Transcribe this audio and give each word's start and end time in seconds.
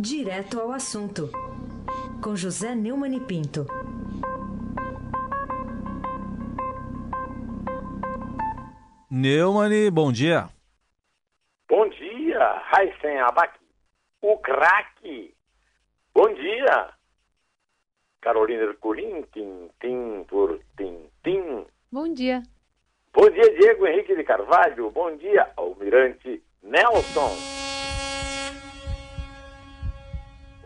Direto 0.00 0.60
ao 0.60 0.70
assunto, 0.70 1.28
com 2.22 2.36
José 2.36 2.72
Neumann 2.72 3.16
e 3.16 3.20
Pinto. 3.20 3.66
Neumann, 9.10 9.90
bom 9.90 10.12
dia. 10.12 10.48
Bom 11.68 11.88
dia, 11.88 12.38
Raíssen 12.70 13.18
Abac, 13.18 13.58
o 14.22 14.38
craque. 14.38 15.34
Bom 16.14 16.32
dia, 16.32 16.90
Carolina 18.20 18.62
Ercolim, 18.62 19.24
tim, 19.32 20.24
por 20.28 20.60
tim, 20.76 21.10
tim. 21.24 21.66
Bom 21.90 22.14
dia. 22.14 22.44
Bom 23.12 23.28
dia, 23.30 23.52
Diego 23.58 23.84
Henrique 23.84 24.14
de 24.14 24.22
Carvalho. 24.22 24.92
Bom 24.92 25.16
dia, 25.16 25.50
Almirante 25.56 26.40
Nelson. 26.62 27.67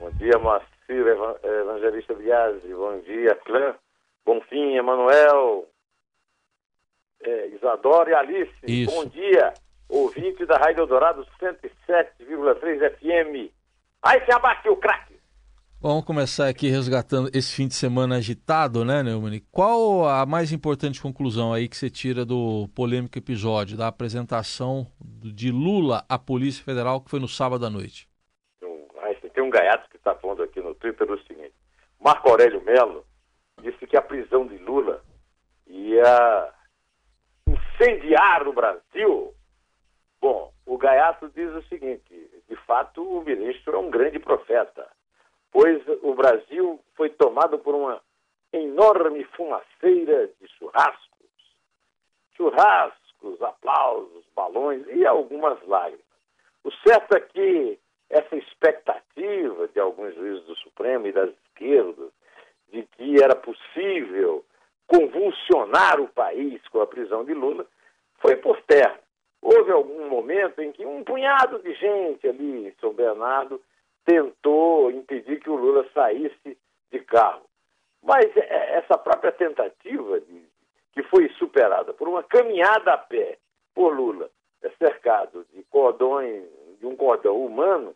Bom 0.02 0.10
dia, 0.18 0.36
Moacir 0.36 1.06
Evangelista 1.44 2.12
Biasi. 2.14 2.74
Bom 2.74 2.98
dia, 3.02 3.36
Clã. 3.46 3.72
Bonfim, 4.26 4.74
Emanuel. 4.74 5.68
É, 7.22 7.46
Isadora 7.50 8.10
e 8.10 8.14
Alice. 8.14 8.52
Isso. 8.66 8.92
Bom 8.92 9.04
dia, 9.04 9.54
ouvinte 9.88 10.44
da 10.44 10.56
Rádio 10.56 10.80
Eldorado 10.80 11.24
107,3 11.40 12.96
FM. 12.96 13.52
Aí 14.02 14.24
se 14.24 14.34
abate 14.34 14.68
o 14.68 14.76
craque. 14.76 15.14
Vamos 15.80 16.04
começar 16.04 16.48
aqui 16.48 16.66
resgatando 16.66 17.30
esse 17.32 17.54
fim 17.54 17.68
de 17.68 17.74
semana 17.74 18.16
agitado, 18.16 18.84
né, 18.84 19.04
Neumann? 19.04 19.40
Qual 19.52 20.08
a 20.08 20.26
mais 20.26 20.50
importante 20.50 21.00
conclusão 21.00 21.52
aí 21.52 21.68
que 21.68 21.76
você 21.76 21.88
tira 21.88 22.24
do 22.24 22.68
polêmico 22.74 23.16
episódio 23.16 23.76
da 23.76 23.86
apresentação 23.86 24.84
de 25.00 25.52
Lula 25.52 26.04
à 26.08 26.18
Polícia 26.18 26.64
Federal 26.64 27.00
que 27.00 27.08
foi 27.08 27.20
no 27.20 27.28
sábado 27.28 27.64
à 27.64 27.70
noite? 27.70 28.08
Aí 29.00 29.14
tem 29.30 29.44
um 29.44 29.50
gaiato 29.50 29.91
o 30.90 31.26
seguinte: 31.26 31.54
Marco 32.00 32.28
Aurélio 32.30 32.62
Melo 32.62 33.04
disse 33.60 33.86
que 33.86 33.96
a 33.96 34.02
prisão 34.02 34.46
de 34.46 34.58
Lula 34.58 35.02
ia 35.66 36.52
incendiar 37.46 38.46
o 38.48 38.52
Brasil. 38.52 39.34
Bom, 40.20 40.52
o 40.66 40.78
gaiato 40.78 41.30
diz 41.30 41.52
o 41.54 41.62
seguinte: 41.68 42.30
de 42.48 42.56
fato, 42.66 43.02
o 43.02 43.24
ministro 43.24 43.76
é 43.76 43.78
um 43.78 43.90
grande 43.90 44.18
profeta 44.18 44.88
pois 45.52 45.82
o 46.02 46.14
Brasil 46.14 46.80
foi 46.94 47.10
tomado 47.10 47.58
por 47.58 47.74
uma 47.74 48.00
enorme 48.52 49.22
fumaceira 49.36 50.28
de 50.40 50.48
churrascos. 50.58 51.28
Churrascos, 52.34 53.40
aplausos, 53.42 54.24
balões 54.34 54.84
e 54.88 55.06
algumas 55.06 55.62
lágrimas. 55.68 56.02
O 56.64 56.70
certo 56.86 57.14
é 57.16 57.20
que 57.20 57.78
essa 58.12 58.36
expectativa 58.36 59.66
de 59.68 59.80
alguns 59.80 60.14
juízes 60.14 60.44
do 60.44 60.54
Supremo 60.56 61.06
e 61.06 61.12
das 61.12 61.30
esquerdas 61.30 62.10
de 62.70 62.82
que 62.82 63.22
era 63.22 63.34
possível 63.34 64.44
convulsionar 64.86 65.98
o 65.98 66.08
país 66.08 66.60
com 66.68 66.82
a 66.82 66.86
prisão 66.86 67.24
de 67.24 67.32
Lula 67.32 67.66
foi 68.20 68.36
por 68.36 68.60
terra. 68.62 69.00
Houve 69.40 69.72
algum 69.72 70.08
momento 70.10 70.60
em 70.60 70.70
que 70.72 70.84
um 70.84 71.02
punhado 71.02 71.58
de 71.60 71.72
gente 71.74 72.28
ali 72.28 72.68
em 72.68 72.74
São 72.78 72.92
Bernardo 72.92 73.60
tentou 74.04 74.90
impedir 74.90 75.40
que 75.40 75.48
o 75.48 75.56
Lula 75.56 75.86
saísse 75.94 76.58
de 76.90 77.00
carro. 77.00 77.46
Mas 78.02 78.26
é, 78.36 78.74
essa 78.74 78.98
própria 78.98 79.32
tentativa, 79.32 80.20
de, 80.20 80.44
que 80.92 81.02
foi 81.04 81.30
superada 81.38 81.94
por 81.94 82.06
uma 82.06 82.22
caminhada 82.22 82.92
a 82.92 82.98
pé 82.98 83.38
por 83.74 83.96
Lula, 83.96 84.28
é 84.62 84.70
cercado 84.78 85.46
de 85.54 85.62
cordões, 85.64 86.44
de 86.78 86.86
um 86.86 86.94
cordão 86.94 87.42
humano, 87.44 87.94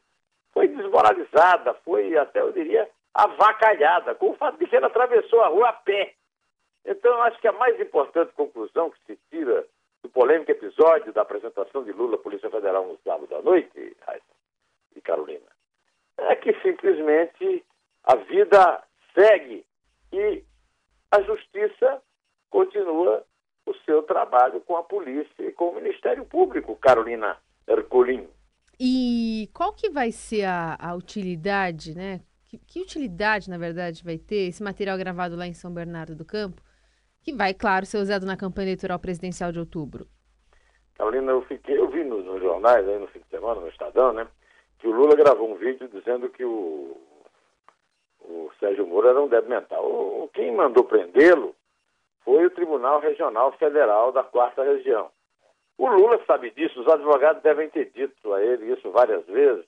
foi 0.57 0.69
desmoralizada, 0.69 1.75
foi 1.85 2.17
até, 2.17 2.41
eu 2.41 2.51
diria, 2.51 2.89
avacalhada, 3.13 4.15
com 4.15 4.31
o 4.31 4.37
fato 4.37 4.57
de 4.57 4.67
que 4.67 4.75
ele 4.75 4.87
atravessou 4.87 5.43
a 5.43 5.49
rua 5.49 5.69
a 5.69 5.73
pé. 5.75 6.15
Então, 6.83 7.21
acho 7.25 7.39
que 7.43 7.47
a 7.47 7.53
mais 7.53 7.79
importante 7.79 8.33
conclusão 8.33 8.89
que 8.89 8.99
se 9.07 9.19
tira 9.29 9.67
do 10.03 10.09
polêmico 10.09 10.51
episódio 10.51 11.13
da 11.13 11.21
apresentação 11.21 11.85
de 11.85 11.93
Lula 11.93 12.15
à 12.15 12.19
Polícia 12.19 12.49
Federal 12.49 12.87
no 12.87 12.99
sábado 13.05 13.37
à 13.37 13.43
noite, 13.43 13.95
e 14.95 15.01
Carolina, 15.03 15.45
é 16.17 16.35
que 16.37 16.55
simplesmente 16.63 17.63
a 18.05 18.17
vida 18.17 18.83
segue 19.15 19.63
e 20.11 20.43
a 21.11 21.21
justiça 21.21 22.03
continua 22.49 23.23
o 23.67 23.75
seu 23.85 24.03
trabalho 24.05 24.63
com 24.63 24.75
a 24.79 24.83
polícia 24.83 25.43
e 25.43 25.53
com 25.53 25.69
o 25.69 25.75
Ministério 25.75 26.25
Público, 26.25 26.75
Carolina. 26.77 27.37
E 28.79 29.49
qual 29.55 29.73
que 29.73 29.89
vai 29.91 30.13
ser 30.13 30.45
a, 30.45 30.77
a 30.79 30.95
utilidade, 30.95 31.97
né? 31.97 32.21
Que, 32.45 32.59
que, 32.59 32.81
utilidade, 32.81 33.51
na 33.51 33.59
verdade, 33.59 34.05
vai 34.05 34.19
ter 34.19 34.49
esse 34.49 34.63
material 34.63 34.97
gravado 34.99 35.35
lá 35.35 35.47
em 35.47 35.55
São 35.55 35.73
Bernardo 35.73 36.15
do 36.15 36.25
Campo, 36.25 36.63
que 37.23 37.33
vai, 37.33 37.53
claro, 37.53 37.87
ser 37.87 37.99
usado 37.99 38.25
na 38.25 38.37
campanha 38.37 38.67
eleitoral 38.67 38.99
presidencial 38.99 39.51
de 39.51 39.59
outubro? 39.59 40.07
Carolina, 40.95 41.33
eu 41.33 41.43
fiquei, 41.43 41.79
eu 41.79 41.91
vi 41.91 42.05
nos, 42.05 42.25
nos 42.25 42.41
jornais 42.41 42.87
aí 42.89 42.99
no 42.99 43.09
fim 43.09 43.19
de 43.19 43.29
semana, 43.29 43.61
no 43.61 43.69
Estadão, 43.69 44.13
né? 44.13 44.27
que 44.79 44.89
o 44.89 44.93
Lula 44.93 45.17
gravou 45.17 45.51
um 45.51 45.57
vídeo 45.57 45.89
dizendo 45.89 46.29
que 46.29 46.45
o, 46.45 46.97
o 48.21 48.51
Sérgio 48.61 48.87
Moro 48.87 49.09
era 49.09 49.21
um 49.21 49.29
débil 49.29 49.51
mental. 49.51 49.85
O, 49.85 50.31
quem 50.33 50.53
mandou 50.53 50.85
prendê-lo 50.85 51.55
foi 52.25 52.47
o 52.47 52.51
Tribunal 52.51 53.01
Regional 53.01 53.53
Federal 53.53 54.13
da 54.13 54.23
Quarta 54.23 54.63
Região. 54.63 55.11
O 55.79 55.89
Lula 55.89 56.21
sabe 56.27 56.51
disso, 56.51 56.81
os 56.81 56.89
advogados 56.89 57.43
devem 57.43 57.69
ter 57.69 57.91
dito 57.91 58.33
a 58.33 58.43
ele 58.43 58.73
isso 58.73 58.91
várias 58.91 59.25
vezes, 59.27 59.65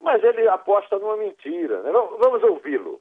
mas 0.00 0.22
ele 0.22 0.46
aposta 0.48 0.98
numa 0.98 1.16
mentira. 1.16 1.82
Né? 1.82 1.90
Vamos 1.92 2.42
ouvi-lo 2.42 3.00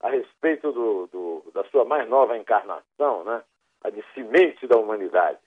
a 0.00 0.10
respeito 0.10 0.70
do, 0.72 1.06
do, 1.08 1.50
da 1.52 1.64
sua 1.64 1.84
mais 1.84 2.08
nova 2.08 2.36
encarnação, 2.36 3.24
né? 3.24 3.42
a 3.82 3.90
de 3.90 4.04
semente 4.14 4.66
da 4.66 4.76
humanidade. 4.76 5.38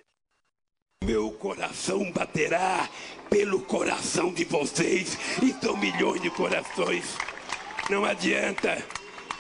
Meu 1.03 1.31
coração 1.31 2.11
baterá 2.11 2.89
pelo 3.29 3.63
coração 3.65 4.33
de 4.33 4.43
vocês 4.45 5.15
e 5.41 5.53
são 5.53 5.77
milhões 5.77 6.21
de 6.21 6.29
corações. 6.31 7.17
Não 7.89 8.03
adianta 8.03 8.77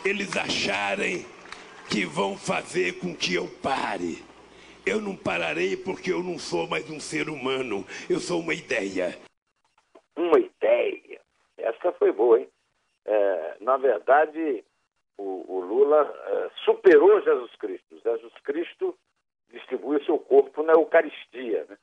eles 0.05 0.37
acharem 0.37 1.25
que 1.89 2.05
vão 2.05 2.37
fazer 2.37 2.99
com 2.99 3.15
que 3.15 3.33
eu 3.33 3.47
pare. 3.61 4.23
Eu 4.87 5.01
não 5.01 5.17
pararei 5.17 5.75
porque 5.75 6.13
eu 6.13 6.23
não 6.23 6.39
sou 6.39 6.65
mais 6.65 6.89
um 6.89 6.97
ser 6.97 7.27
humano, 7.27 7.85
eu 8.09 8.21
sou 8.21 8.39
uma 8.39 8.53
ideia. 8.53 9.19
Uma 10.15 10.39
ideia? 10.39 11.19
Essa 11.57 11.91
foi 11.91 12.13
boa, 12.13 12.39
hein? 12.39 12.47
É, 13.05 13.57
na 13.59 13.75
verdade, 13.75 14.63
o, 15.17 15.43
o 15.45 15.59
Lula 15.59 16.01
é, 16.27 16.49
superou 16.63 17.21
Jesus 17.21 17.53
Cristo. 17.57 17.99
Jesus 18.01 18.33
Cristo 18.45 18.97
distribui 19.51 19.97
o 19.97 20.05
seu 20.05 20.17
corpo 20.19 20.63
na 20.63 20.71
Eucaristia. 20.71 21.65
Né? 21.67 21.77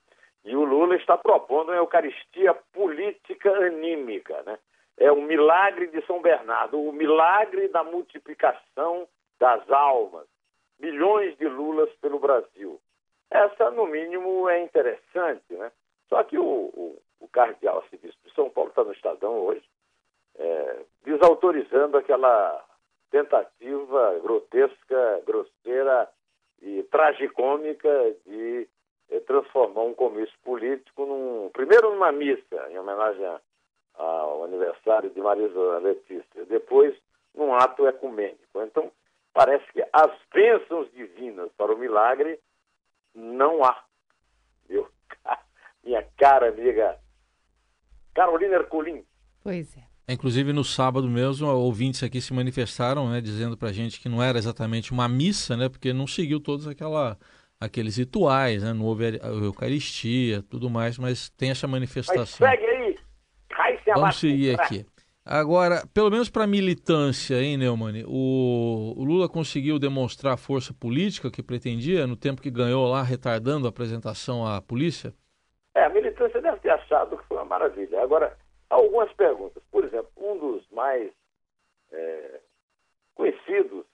E 0.46 0.56
o 0.56 0.64
Lula 0.64 0.96
está 0.96 1.18
propondo 1.18 1.68
uma 1.68 1.76
Eucaristia 1.76 2.54
política 2.72 3.50
anímica. 3.50 4.42
Né? 4.44 4.58
É 4.96 5.12
o 5.12 5.20
milagre 5.20 5.88
de 5.88 6.00
São 6.06 6.22
Bernardo, 6.22 6.80
o 6.80 6.90
milagre 6.90 7.68
da 7.68 7.84
multiplicação 7.84 9.06
das 9.38 9.70
almas. 9.70 10.26
Milhões 10.78 11.36
de 11.36 11.46
Lulas 11.46 11.90
pelo 12.00 12.18
Brasil. 12.18 12.80
Essa, 13.34 13.68
no 13.72 13.88
mínimo, 13.88 14.48
é 14.48 14.62
interessante. 14.62 15.52
Né? 15.52 15.72
Só 16.08 16.22
que 16.22 16.38
o, 16.38 16.44
o, 16.44 17.02
o 17.18 17.28
cardeal 17.28 17.78
arcebispo 17.78 18.20
de 18.24 18.32
São 18.32 18.48
Paulo 18.48 18.70
está 18.70 18.84
no 18.84 18.92
Estadão 18.92 19.32
hoje, 19.40 19.64
é, 20.36 20.84
desautorizando 21.04 21.96
aquela 21.96 22.64
tentativa 23.10 24.20
grotesca, 24.20 25.22
grosseira 25.26 26.08
e 26.62 26.84
tragicômica 26.84 28.14
de 28.24 28.68
eh, 29.10 29.20
transformar 29.20 29.82
um 29.82 29.94
comício 29.94 30.34
político 30.42 31.04
num 31.04 31.50
primeiro 31.52 31.90
numa 31.90 32.10
missa 32.10 32.68
em 32.70 32.78
homenagem 32.78 33.24
ao 33.94 34.44
aniversário 34.44 35.10
de 35.10 35.20
Marisa 35.20 35.78
Letícia, 35.78 36.44
depois 36.46 36.96
num 37.34 37.54
ato 37.54 37.86
ecumênico. 37.86 38.62
Então 38.62 38.90
parece 39.32 39.64
que 39.72 39.84
as 39.92 40.10
bênçãos 40.32 40.90
divinas 40.92 41.50
para 41.56 41.72
o 41.72 41.78
milagre 41.78 42.40
não 43.14 43.64
há. 43.64 43.82
Meu, 44.68 44.88
minha 45.84 46.02
cara 46.16 46.48
amiga 46.48 46.98
Carolina 48.14 48.56
Ercolim. 48.56 49.04
Pois 49.42 49.76
é. 49.76 49.82
Inclusive 50.06 50.52
no 50.52 50.62
sábado 50.62 51.08
mesmo, 51.08 51.48
ouvintes 51.48 52.02
aqui 52.02 52.20
se 52.20 52.34
manifestaram, 52.34 53.10
né, 53.10 53.20
dizendo 53.20 53.56
para 53.56 53.70
a 53.70 53.72
gente 53.72 53.98
que 54.00 54.08
não 54.08 54.22
era 54.22 54.36
exatamente 54.36 54.92
uma 54.92 55.08
missa, 55.08 55.56
né, 55.56 55.68
porque 55.68 55.94
não 55.94 56.06
seguiu 56.06 56.38
todos 56.38 56.66
aquela, 56.66 57.18
aqueles 57.58 57.96
rituais, 57.96 58.62
né, 58.62 58.74
não 58.74 58.84
houve 58.84 59.18
a 59.22 59.28
Eucaristia, 59.28 60.42
tudo 60.42 60.68
mais, 60.68 60.98
mas 60.98 61.30
tem 61.30 61.50
essa 61.50 61.66
manifestação. 61.66 62.46
Mas 62.46 62.58
segue 62.60 62.66
aí, 62.66 62.98
Vamos 63.94 64.16
seguir 64.16 64.60
aqui. 64.60 64.84
Agora, 65.26 65.86
pelo 65.94 66.10
menos 66.10 66.28
para 66.28 66.44
a 66.44 66.46
militância, 66.46 67.40
hein, 67.40 67.56
Neumann? 67.56 68.04
O, 68.06 68.92
o, 68.94 69.04
Lula 69.04 69.26
conseguiu 69.26 69.78
demonstrar 69.78 70.34
a 70.34 70.36
força 70.36 70.74
política 70.74 71.30
que 71.30 71.42
pretendia 71.42 72.06
no 72.06 72.14
tempo 72.14 72.42
que 72.42 72.50
ganhou 72.50 72.86
lá, 72.86 73.02
retardando 73.02 73.66
a 73.66 73.70
apresentação 73.70 74.46
à 74.46 74.60
polícia? 74.60 75.14
É, 75.74 75.84
a 75.84 75.88
militância 75.88 76.42
deve 76.42 76.58
ter 76.58 76.68
achado 76.68 77.16
que 77.16 77.24
foi 77.24 77.38
uma 77.38 77.46
maravilha. 77.46 78.02
Agora, 78.02 78.36
algumas 78.68 79.10
perguntas. 79.14 79.62
Por 79.72 79.84
exemplo, 79.84 80.10
um 80.18 80.36
dos 80.36 80.62
mais 80.70 81.10
é, 81.90 82.40
conhecidos 83.14 83.86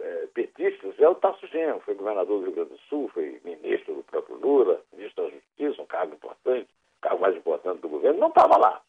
é, 0.00 0.26
petistas 0.34 0.98
é 0.98 1.08
o 1.08 1.14
Tasso 1.14 1.46
Genro, 1.46 1.80
foi 1.84 1.94
governador 1.94 2.40
do 2.40 2.46
Rio 2.46 2.54
Grande 2.54 2.70
do 2.70 2.78
Sul, 2.88 3.08
foi 3.14 3.40
ministro 3.44 3.94
do 3.94 4.02
próprio 4.02 4.36
Lula, 4.36 4.80
ministro 4.92 5.24
da 5.24 5.30
Justiça, 5.30 5.82
um 5.82 5.86
cargo 5.86 6.14
importante, 6.14 6.68
cargo 7.00 7.20
mais 7.20 7.36
importante 7.36 7.80
do 7.80 7.88
governo, 7.88 8.18
não 8.18 8.28
estava 8.28 8.58
lá. 8.58 8.82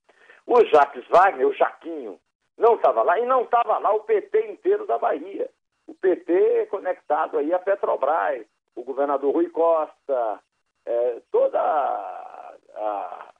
O 0.50 0.66
Jacques 0.66 1.07
Wagner, 1.10 1.48
o 1.48 1.54
Jaquinho, 1.54 2.19
não 2.57 2.74
estava 2.74 3.04
lá, 3.04 3.19
e 3.19 3.25
não 3.25 3.44
estava 3.44 3.78
lá 3.78 3.94
o 3.94 4.00
PT 4.00 4.48
inteiro 4.48 4.88
da 4.88 4.98
Bahia. 4.98 5.48
O 5.86 5.94
PT 5.94 6.66
conectado 6.72 7.38
aí 7.38 7.54
à 7.54 7.60
Petrobras, 7.60 8.48
o 8.75 8.84
governador 8.84 9.31
Rui 9.31 9.48
Costa, 9.51 10.40
é, 10.88 11.22
toda 11.31 11.62
a, 11.62 12.56
a, 12.75 13.34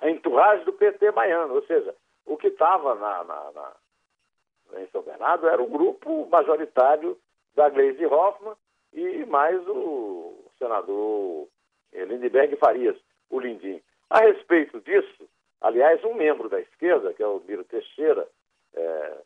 a 0.00 0.10
entourage 0.10 0.64
do 0.64 0.72
PT 0.74 1.10
baiano, 1.10 1.56
ou 1.56 1.66
seja, 1.66 1.92
o 2.24 2.36
que 2.36 2.46
estava 2.46 2.94
na, 2.94 3.24
na, 3.24 3.50
na, 3.50 4.80
em 4.80 4.86
São 4.92 5.02
Bernardo 5.02 5.48
era 5.48 5.60
o 5.60 5.66
grupo 5.66 6.28
majoritário 6.30 7.18
da 7.56 7.68
Gleisi 7.68 8.06
Hoffmann 8.06 8.54
e 8.92 9.24
mais 9.26 9.60
o 9.66 10.36
senador 10.56 11.48
Lindbergh 11.92 12.56
Farias, 12.58 12.96
o 13.28 13.40
Lindim. 13.40 13.82
A 14.08 14.20
respeito 14.20 14.80
disso, 14.82 15.28
aliás, 15.62 16.04
um 16.04 16.14
membro 16.14 16.48
da 16.48 16.60
esquerda, 16.60 17.14
que 17.14 17.22
é 17.22 17.26
o 17.26 17.40
Miro 17.46 17.64
Teixeira, 17.64 18.26
é, 18.74 19.16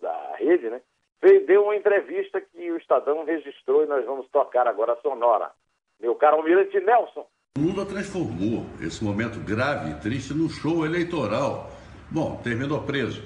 da 0.00 0.36
rede, 0.36 0.68
né, 0.70 0.80
fez, 1.20 1.46
deu 1.46 1.64
uma 1.64 1.76
entrevista 1.76 2.40
que 2.40 2.70
o 2.70 2.76
Estadão 2.76 3.24
registrou 3.24 3.82
e 3.82 3.86
nós 3.86 4.04
vamos 4.04 4.28
tocar 4.30 4.66
agora 4.68 4.92
a 4.92 5.00
sonora. 5.00 5.50
Meu 5.98 6.14
caro 6.14 6.36
Almirante 6.36 6.78
Nelson. 6.80 7.26
Lula 7.58 7.84
transformou 7.84 8.64
esse 8.80 9.02
momento 9.02 9.40
grave 9.40 9.90
e 9.90 10.00
triste 10.00 10.32
no 10.32 10.48
show 10.48 10.86
eleitoral. 10.86 11.70
Bom, 12.10 12.40
terminou 12.42 12.84
preso. 12.84 13.22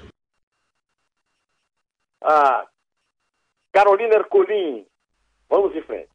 Ah, 2.21 2.65
Carolina 3.71 4.15
Ercolim, 4.15 4.87
vamos 5.49 5.75
em 5.75 5.81
frente. 5.83 6.09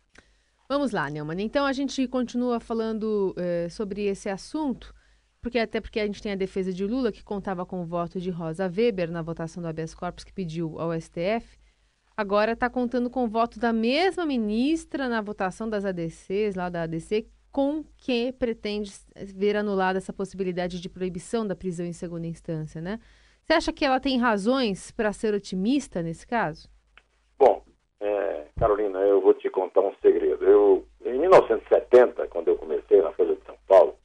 Vamos 0.69 0.93
lá, 0.93 1.09
Neumann. 1.09 1.41
Então 1.41 1.65
a 1.65 1.73
gente 1.73 2.07
continua 2.09 2.61
falando 2.61 3.35
eh, 3.39 3.69
sobre 3.71 4.07
esse 4.07 4.29
assunto, 4.29 4.93
porque 5.41 5.59
até 5.59 5.81
porque 5.81 6.01
a 6.01 6.07
gente 6.07 6.23
tem 6.23 6.33
a 6.33 6.37
defesa 6.37 6.73
de 6.73 6.87
Lula, 6.87 7.13
que 7.13 7.23
contava 7.23 7.65
com 7.65 7.81
o 7.81 7.85
voto 7.87 8.21
de 8.21 8.31
Rosa 8.31 8.65
Weber 8.67 9.11
na 9.11 9.23
votação 9.23 9.63
do 9.63 9.69
habeas 9.69 9.95
corpus 9.95 10.25
que 10.25 10.33
pediu 10.33 10.79
ao 10.79 10.93
STF. 10.99 11.59
Agora 12.17 12.53
está 12.53 12.69
contando 12.69 13.09
com 13.09 13.25
o 13.25 13.29
voto 13.29 13.61
da 13.61 13.73
mesma 13.73 14.27
ministra 14.27 15.09
na 15.09 15.21
votação 15.21 15.71
das 15.71 15.85
ADCs, 15.85 16.57
lá 16.57 16.69
da 16.69 16.83
ADC, 16.83 17.29
com 17.53 17.85
que 17.97 18.33
pretende 18.33 18.91
ver 19.35 19.57
anulada 19.57 19.99
essa 19.99 20.13
possibilidade 20.13 20.81
de 20.81 20.89
proibição 20.89 21.47
da 21.47 21.55
prisão 21.55 21.87
em 21.87 21.93
segunda 21.93 22.27
instância, 22.27 22.81
né? 22.81 22.99
Você 23.45 23.53
acha 23.53 23.73
que 23.73 23.85
ela 23.85 23.99
tem 23.99 24.19
razões 24.19 24.91
para 24.91 25.13
ser 25.13 25.33
otimista 25.33 26.03
nesse 26.03 26.27
caso? 26.27 26.69
Bom, 27.39 27.63
é, 28.01 28.47
Carolina, 28.59 28.99
eu 28.99 29.21
vou 29.21 29.33
te 29.33 29.49
contar 29.49 29.81
um 29.81 29.95
segredo. 30.03 30.45
Eu, 30.45 30.85
em 31.05 31.19
1970, 31.19 32.27
quando 32.29 32.49
eu 32.49 32.57
comecei 32.57 33.01
na 33.01 33.13
Folha 33.13 33.35
de 33.35 33.45
São 33.47 33.57
Paulo, 33.67 33.98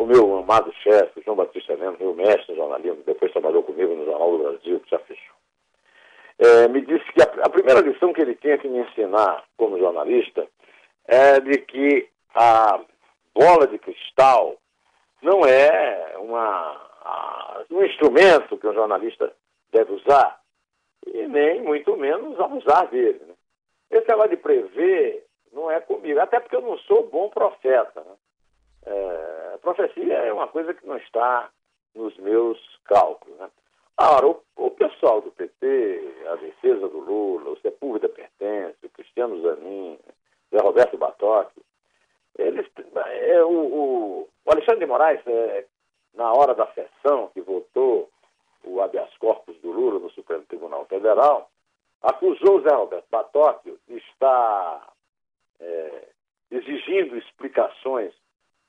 o 0.00 0.06
meu 0.06 0.38
amado 0.38 0.72
chefe, 0.82 1.20
João 1.22 1.36
Batista 1.36 1.74
Lemos, 1.74 2.00
meu 2.00 2.14
mestre 2.14 2.52
em 2.52 2.56
jornalismo, 2.56 3.02
depois 3.04 3.32
trabalhou 3.32 3.62
comigo 3.62 3.94
no 3.94 4.06
Jornal 4.06 4.30
do 4.30 4.44
Brasil, 4.44 4.80
que 4.80 4.90
já 4.90 4.98
fechou, 5.00 5.36
é, 6.38 6.68
me 6.68 6.80
disse 6.80 7.04
que 7.12 7.20
a, 7.20 7.44
a 7.44 7.50
primeira 7.50 7.82
lição 7.82 8.10
que 8.14 8.22
ele 8.22 8.34
tinha 8.34 8.56
que 8.56 8.66
me 8.66 8.78
ensinar 8.78 9.44
como 9.58 9.78
jornalista 9.78 10.48
é 11.06 11.38
de 11.38 11.58
que 11.58 12.08
a 12.34 12.80
bola 13.34 13.66
de 13.66 13.78
cristal 13.78 14.56
não 15.20 15.44
é 15.44 16.14
uma, 16.16 16.80
a, 17.02 17.62
um 17.70 17.84
instrumento 17.84 18.56
que 18.56 18.66
um 18.66 18.72
jornalista 18.72 19.30
deve 19.70 19.92
usar 19.92 20.40
e 21.06 21.26
nem 21.26 21.60
muito 21.60 21.94
menos 21.98 22.40
abusar 22.40 22.88
dele. 22.88 23.20
Né? 23.26 23.34
Esse 23.90 24.08
negócio 24.08 24.30
de 24.30 24.36
prever 24.38 25.26
não 25.52 25.70
é 25.70 25.78
comigo, 25.80 26.18
até 26.20 26.40
porque 26.40 26.56
eu 26.56 26.62
não 26.62 26.78
sou 26.78 27.06
bom 27.08 27.28
profeta. 27.28 28.00
Né? 28.00 28.14
É, 28.86 29.52
a 29.54 29.58
profecia 29.58 30.14
é 30.14 30.32
uma 30.32 30.48
coisa 30.48 30.72
que 30.74 30.86
não 30.86 30.96
está 30.96 31.50
nos 31.94 32.16
meus 32.18 32.58
cálculos. 32.84 33.38
Né? 33.38 33.50
Ora, 33.98 34.26
o, 34.26 34.42
o, 34.56 34.70
pessoal 34.70 35.20
do 35.20 35.30
PT, 35.32 36.24
a 36.28 36.36
defesa 36.36 36.88
do 36.88 37.00
Lula, 37.00 37.50
o 37.50 37.60
Sepúlveda 37.60 38.08
Pertence, 38.08 38.78
o 38.84 38.90
Cristiano 38.90 39.40
Zanin, 39.42 39.98
Zé 40.50 40.58
Roberto 40.58 40.96
Batoque, 40.96 41.60
eles, 42.38 42.66
é, 43.06 43.44
o, 43.44 43.50
o, 43.50 44.28
o, 44.44 44.50
Alexandre 44.50 44.80
de 44.80 44.86
Moraes, 44.86 45.20
é, 45.26 45.66
na 46.14 46.32
hora 46.32 46.54
da 46.54 46.66
sessão 46.68 47.28
que 47.34 47.40
votou 47.40 48.10
o 48.64 48.80
habeas 48.80 49.14
corpus 49.18 49.56
do 49.60 49.70
Lula 49.70 49.98
no 49.98 50.10
Supremo 50.10 50.44
Tribunal 50.44 50.86
Federal, 50.86 51.50
acusou 52.02 52.58
o 52.58 52.62
Zé 52.62 52.74
Roberto 52.74 53.06
Batóquio 53.10 53.78
de 53.86 53.98
estar 53.98 54.92
é, 55.60 56.08
exigindo 56.50 57.16
explicações 57.16 58.14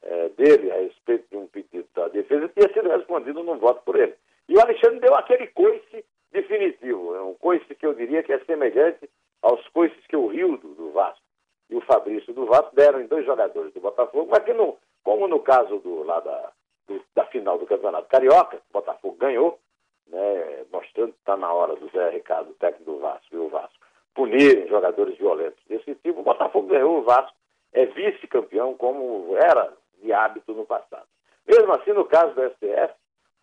é, 0.03 0.29
dele 0.29 0.71
a 0.71 0.77
respeito 0.77 1.25
de 1.29 1.37
um 1.37 1.47
pedido 1.47 1.87
da 1.93 2.07
defesa 2.07 2.49
tinha 2.49 2.71
sido 2.73 2.89
respondido 2.89 3.43
num 3.43 3.57
voto 3.57 3.81
por 3.83 3.99
ele. 3.99 4.15
E 4.47 4.55
o 4.55 4.61
Alexandre 4.61 4.99
deu 4.99 5.15
aquele 5.15 5.47
coice 5.47 6.03
definitivo, 6.31 7.15
é 7.15 7.21
um 7.21 7.33
coice 7.35 7.75
que 7.75 7.85
eu 7.85 7.93
diria 7.93 8.23
que 8.23 8.33
é 8.33 8.39
semelhante 8.39 9.09
aos 9.41 9.65
coices 9.69 10.05
que 10.07 10.15
o 10.15 10.27
Rio 10.27 10.57
do, 10.57 10.91
Vasco 10.91 11.21
e 11.69 11.75
o 11.75 11.81
Fabrício 11.81 12.33
do 12.33 12.45
Vasco 12.45 12.75
deram 12.75 13.01
em 13.01 13.07
dois 13.07 13.25
jogadores 13.25 13.73
do 13.73 13.79
Botafogo, 13.79 14.27
mas 14.29 14.43
que, 14.43 14.53
no, 14.53 14.77
como 15.03 15.27
no 15.27 15.39
caso 15.39 15.79
do, 15.79 16.03
lá 16.03 16.19
da, 16.19 16.51
do, 16.87 17.01
da 17.15 17.25
final 17.25 17.57
do 17.57 17.65
Campeonato 17.65 18.07
Carioca, 18.07 18.57
o 18.57 18.73
Botafogo 18.73 19.15
ganhou, 19.17 19.59
né, 20.07 20.65
mostrando 20.71 21.13
que 21.13 21.19
está 21.19 21.35
na 21.37 21.51
hora 21.51 21.75
do 21.75 21.89
Zé 21.89 22.09
Ricardo, 22.09 22.53
técnico 22.53 22.91
do 22.91 22.99
Vasco, 22.99 23.27
e 23.31 23.37
o 23.37 23.49
Vasco, 23.49 23.79
punirem 24.13 24.67
jogadores 24.67 25.17
violentos 25.17 25.63
desse 25.67 25.95
tipo. 25.95 26.19
O 26.19 26.23
Botafogo 26.23 26.67
ganhou, 26.67 26.99
o 26.99 27.03
Vasco 27.03 27.35
é 27.73 27.85
vice-campeão, 27.85 28.73
como 28.75 29.35
era 29.37 29.73
hábito 30.13 30.53
no 30.53 30.65
passado. 30.65 31.07
Mesmo 31.47 31.71
assim, 31.73 31.91
no 31.91 32.05
caso 32.05 32.33
do 32.33 32.49
STF, 32.51 32.93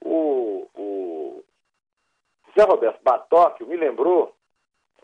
o, 0.01 0.69
o 0.75 1.45
Zé 2.55 2.65
Roberto 2.65 3.03
Batóquio 3.03 3.67
me 3.67 3.77
lembrou 3.77 4.35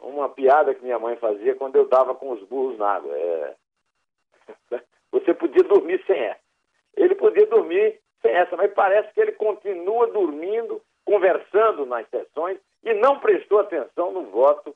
uma 0.01 0.29
piada 0.29 0.75
que 0.75 0.83
minha 0.83 0.99
mãe 0.99 1.17
fazia 1.17 1.55
quando 1.55 1.77
eu 1.77 1.89
dava 1.89 2.15
com 2.15 2.31
os 2.31 2.43
burros 2.45 2.79
na 2.79 2.95
água. 2.95 3.17
É... 3.17 3.55
Você 5.13 5.33
podia 5.35 5.63
dormir 5.65 6.03
sem 6.07 6.19
essa. 6.19 6.41
Ele 6.97 7.15
podia 7.15 7.47
dormir 7.47 8.01
sem 8.21 8.33
essa, 8.33 8.57
mas 8.57 8.73
parece 8.73 9.13
que 9.13 9.21
ele 9.21 9.33
continua 9.33 10.07
dormindo, 10.09 10.81
conversando 11.05 11.87
nas 11.87 12.09
sessões 12.09 12.59
e 12.83 12.95
não 12.95 13.19
prestou 13.21 13.61
atenção 13.61 14.13
no 14.13 14.25
voto 14.25 14.75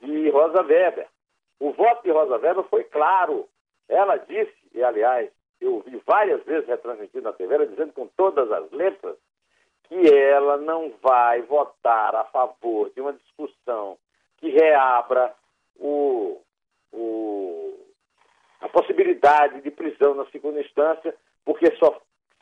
de 0.00 0.28
Rosa 0.30 0.62
Weber. 0.62 1.06
O 1.60 1.72
voto 1.72 2.02
de 2.02 2.10
Rosa 2.10 2.36
Weber 2.36 2.64
foi 2.64 2.84
claro. 2.84 3.48
Ela 3.88 4.16
disse, 4.16 4.54
e 4.74 4.82
aliás, 4.82 5.30
várias 6.08 6.42
vezes 6.44 6.66
retransmitido 6.66 7.22
na 7.22 7.34
TV, 7.34 7.54
ela 7.54 7.66
dizendo 7.66 7.92
com 7.92 8.06
todas 8.16 8.50
as 8.50 8.70
letras 8.72 9.14
que 9.84 10.10
ela 10.10 10.56
não 10.56 10.90
vai 11.02 11.42
votar 11.42 12.14
a 12.14 12.24
favor 12.24 12.90
de 12.94 13.00
uma 13.02 13.12
discussão 13.12 13.98
que 14.38 14.48
reabra 14.48 15.34
o, 15.76 16.40
o, 16.92 17.78
a 18.62 18.68
possibilidade 18.70 19.60
de 19.60 19.70
prisão 19.70 20.14
na 20.14 20.24
segunda 20.26 20.60
instância, 20.60 21.14
porque 21.44 21.76
só, 21.76 22.00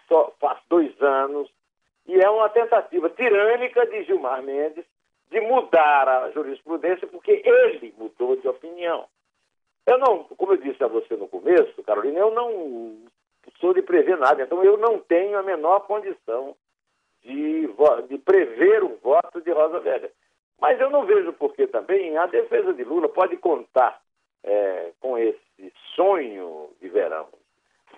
só 0.08 0.32
faz 0.38 0.60
dois 0.68 0.94
anos, 1.02 1.50
e 2.06 2.14
é 2.20 2.30
uma 2.30 2.48
tentativa 2.48 3.10
tirânica 3.10 3.84
de 3.86 4.04
Gilmar 4.04 4.42
Mendes 4.42 4.84
de 5.28 5.40
mudar 5.40 6.08
a 6.08 6.30
jurisprudência, 6.30 7.08
porque 7.08 7.42
ele 7.44 7.92
mudou 7.98 8.36
de 8.36 8.46
opinião. 8.46 9.06
Eu 9.84 9.98
não, 9.98 10.22
como 10.24 10.52
eu 10.52 10.56
disse 10.56 10.82
a 10.84 10.86
você 10.86 11.16
no 11.16 11.26
começo, 11.26 11.82
Carolina, 11.82 12.20
eu 12.20 12.30
não 12.30 12.96
sou 13.60 13.74
de 13.74 13.82
prever 13.82 14.18
nada, 14.18 14.42
então 14.42 14.62
eu 14.64 14.76
não 14.76 14.98
tenho 14.98 15.38
a 15.38 15.42
menor 15.42 15.80
condição 15.86 16.56
de, 17.22 17.68
de 18.08 18.18
prever 18.18 18.84
o 18.84 18.96
voto 19.02 19.40
de 19.40 19.50
Rosa 19.50 19.80
Velha. 19.80 20.10
Mas 20.60 20.80
eu 20.80 20.90
não 20.90 21.04
vejo 21.04 21.32
por 21.34 21.54
que 21.54 21.66
também 21.66 22.16
a 22.16 22.26
defesa 22.26 22.72
de 22.72 22.82
Lula 22.84 23.08
pode 23.08 23.36
contar 23.36 24.00
é, 24.42 24.92
com 25.00 25.18
esse 25.18 25.72
sonho 25.94 26.70
de 26.80 26.88
verão 26.88 27.28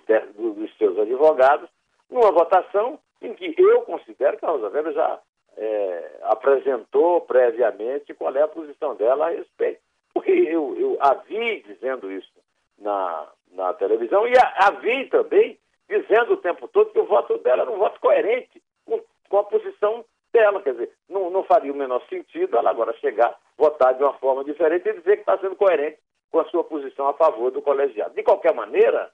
de, 0.07 0.19
dos 0.33 0.77
seus 0.77 0.99
advogados 0.99 1.69
numa 2.11 2.33
votação 2.33 2.99
em 3.21 3.35
que 3.35 3.55
eu 3.59 3.83
considero 3.83 4.39
que 4.39 4.45
a 4.45 4.51
Rosa 4.51 4.69
Weber 4.69 4.93
já 4.93 5.21
é, 5.57 6.19
apresentou 6.23 7.21
previamente 7.23 8.15
qual 8.15 8.35
é 8.35 8.43
a 8.43 8.49
posição 8.49 8.95
dela 8.95 9.27
a 9.27 9.31
respeito. 9.31 9.81
Porque 10.15 10.31
eu, 10.31 10.77
eu 10.79 10.97
a 11.01 11.15
vi 11.15 11.63
dizendo 11.63 12.11
isso 12.11 12.33
na, 12.79 13.29
na 13.53 13.73
televisão 13.75 14.27
e 14.27 14.33
a, 14.37 14.67
a 14.67 14.71
vi 14.73 15.07
também 15.07 15.59
dizendo 15.89 16.35
o 16.35 16.37
tempo 16.37 16.69
todo 16.69 16.93
que 16.93 16.99
o 16.99 17.07
voto 17.07 17.39
dela 17.39 17.63
era 17.63 17.71
um 17.71 17.79
voto 17.79 17.99
coerente 18.01 18.63
com, 18.85 19.03
com 19.29 19.39
a 19.39 19.45
posição 19.45 20.05
dela. 20.33 20.63
Quer 20.63 20.73
dizer, 20.73 20.93
não, 21.09 21.31
não 21.31 21.43
faria 21.45 21.73
o 21.73 21.77
menor 21.77 22.03
sentido 22.09 22.57
ela 22.57 22.71
agora 22.71 22.93
chegar, 22.99 23.37
votar 23.57 23.95
de 23.95 24.03
uma 24.03 24.13
forma 24.15 24.45
diferente 24.45 24.89
e 24.89 24.93
dizer 24.93 25.17
que 25.17 25.23
está 25.23 25.39
sendo 25.39 25.57
coerente 25.57 25.99
com 26.31 26.41
a 26.41 26.45
sua 26.47 26.63
posição 26.63 27.09
a 27.09 27.15
favor 27.15 27.51
do 27.51 27.63
colegiado. 27.63 28.15
De 28.15 28.23
qualquer 28.23 28.55
maneira, 28.55 29.11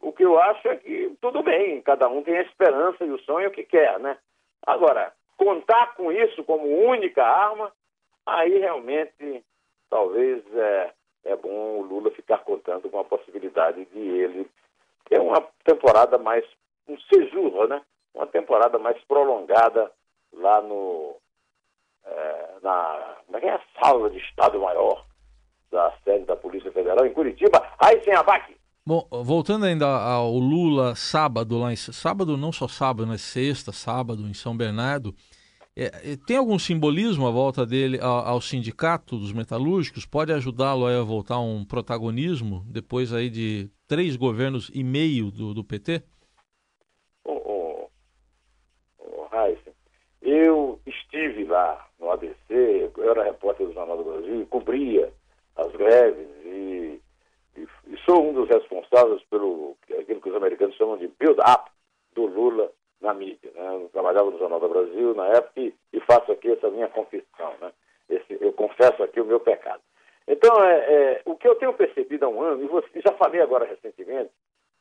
o 0.00 0.12
que 0.12 0.24
eu 0.24 0.38
acho 0.38 0.66
é 0.68 0.76
que 0.76 1.16
tudo 1.20 1.42
bem, 1.42 1.80
cada 1.82 2.08
um 2.08 2.22
tem 2.22 2.36
a 2.38 2.42
esperança 2.42 3.04
e 3.04 3.10
o 3.10 3.20
sonho 3.20 3.50
que 3.50 3.62
quer, 3.62 3.98
né? 4.00 4.18
Agora, 4.66 5.12
contar 5.36 5.94
com 5.94 6.10
isso 6.10 6.42
como 6.44 6.66
única 6.66 7.24
arma, 7.24 7.72
aí 8.24 8.58
realmente 8.58 9.44
talvez 9.88 10.42
é, 10.54 10.92
é 11.24 11.36
bom 11.36 11.78
o 11.78 11.82
Lula 11.82 12.10
ficar 12.10 12.38
contando 12.38 12.90
com 12.90 12.98
a 12.98 13.04
possibilidade 13.04 13.25
de 13.96 14.08
ele 14.08 14.50
ter 15.08 15.20
uma 15.20 15.40
temporada 15.64 16.18
mais, 16.18 16.44
um 16.88 16.98
sejurro, 17.12 17.66
né? 17.66 17.80
Uma 18.14 18.26
temporada 18.26 18.78
mais 18.78 19.02
prolongada 19.04 19.90
lá 20.32 20.60
no, 20.62 21.16
é, 22.04 22.54
na, 22.62 23.16
como 23.26 23.38
é 23.38 23.46
é? 23.46 23.60
Sala 23.80 24.10
de 24.10 24.18
Estado 24.18 24.60
Maior 24.60 25.04
da 25.70 25.92
sede 26.04 26.24
da 26.24 26.36
Polícia 26.36 26.70
Federal 26.72 27.04
em 27.06 27.12
Curitiba. 27.12 27.62
Aí 27.78 28.02
sem 28.02 28.14
abaque. 28.14 28.56
Bom, 28.84 29.06
voltando 29.10 29.66
ainda 29.66 29.86
ao 29.86 30.32
Lula 30.32 30.94
sábado 30.94 31.58
lá 31.58 31.72
em 31.72 31.76
sábado, 31.76 32.36
não 32.36 32.52
só 32.52 32.68
sábado, 32.68 33.06
mas 33.06 33.20
sexta, 33.20 33.72
sábado 33.72 34.22
em 34.22 34.34
São 34.34 34.56
Bernardo. 34.56 35.12
É, 35.78 36.12
é, 36.12 36.16
tem 36.26 36.38
algum 36.38 36.58
simbolismo 36.58 37.26
a 37.26 37.30
volta 37.30 37.66
dele 37.66 38.00
ao, 38.00 38.26
ao 38.26 38.40
sindicato 38.40 39.18
dos 39.18 39.30
metalúrgicos? 39.30 40.06
Pode 40.06 40.32
ajudá-lo 40.32 40.86
a 40.86 41.02
voltar 41.02 41.34
a 41.34 41.40
um 41.40 41.66
protagonismo 41.66 42.64
depois 42.66 43.12
aí 43.12 43.28
de 43.28 43.68
três 43.86 44.16
governos 44.16 44.70
e 44.74 44.82
meio 44.82 45.30
do, 45.30 45.52
do 45.52 45.62
PT? 45.62 46.02
Ô, 47.24 47.32
oh, 47.32 47.88
eu 50.22 50.80
estive 50.86 51.44
lá 51.44 51.86
no 52.00 52.10
ABC, 52.10 52.90
eu 52.96 53.10
era 53.10 53.24
repórter 53.24 53.66
do 53.66 53.74
Jornal 53.74 53.98
do 53.98 54.04
Brasil 54.04 54.46
cobria 54.46 55.12
as 55.56 55.70
greves 55.72 56.28
e, 56.44 57.00
e, 57.56 57.68
e 57.86 57.98
sou 58.04 58.30
um 58.30 58.32
dos 58.32 58.48
responsáveis 58.48 59.22
pelo 59.30 59.76
aquilo 59.98 60.20
que 60.20 60.28
os 60.30 60.34
americanos 60.34 60.74
chamam 60.76 60.96
de 60.96 61.08
build-up 61.18 61.70
do 62.14 62.26
Lula 62.26 62.70
na 63.00 63.12
mídia. 63.12 63.35
Trabalhava 64.16 64.30
no 64.30 64.38
Jornal 64.38 64.60
do 64.60 64.68
Brasil 64.68 65.14
na 65.14 65.26
época 65.26 65.60
e, 65.60 65.74
e 65.92 66.00
faço 66.00 66.32
aqui 66.32 66.50
essa 66.50 66.70
minha 66.70 66.88
confissão. 66.88 67.52
Né? 67.60 67.70
Esse, 68.08 68.38
eu 68.40 68.50
confesso 68.54 69.02
aqui 69.02 69.20
o 69.20 69.26
meu 69.26 69.40
pecado. 69.40 69.82
Então, 70.26 70.64
é, 70.64 70.78
é, 70.78 71.22
o 71.26 71.36
que 71.36 71.46
eu 71.46 71.54
tenho 71.56 71.74
percebido 71.74 72.24
há 72.24 72.28
um 72.28 72.40
ano, 72.40 72.64
e 72.64 72.66
você, 72.66 72.88
já 73.00 73.12
falei 73.12 73.42
agora 73.42 73.66
recentemente 73.66 74.30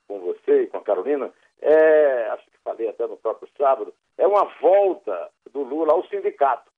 com 0.08 0.20
você 0.22 0.64
e 0.64 0.68
com 0.68 0.78
a 0.78 0.84
Carolina, 0.84 1.34
é, 1.62 2.30
acho 2.30 2.46
que 2.46 2.58
falei 2.64 2.88
até 2.88 3.06
no 3.08 3.18
próprio 3.18 3.50
sábado, 3.58 3.94
é 4.18 4.26
uma 4.26 4.46
volta 4.62 5.30
do 5.52 5.64
Lula 5.64 5.92
ao 5.92 6.06
sindicato. 6.08 6.72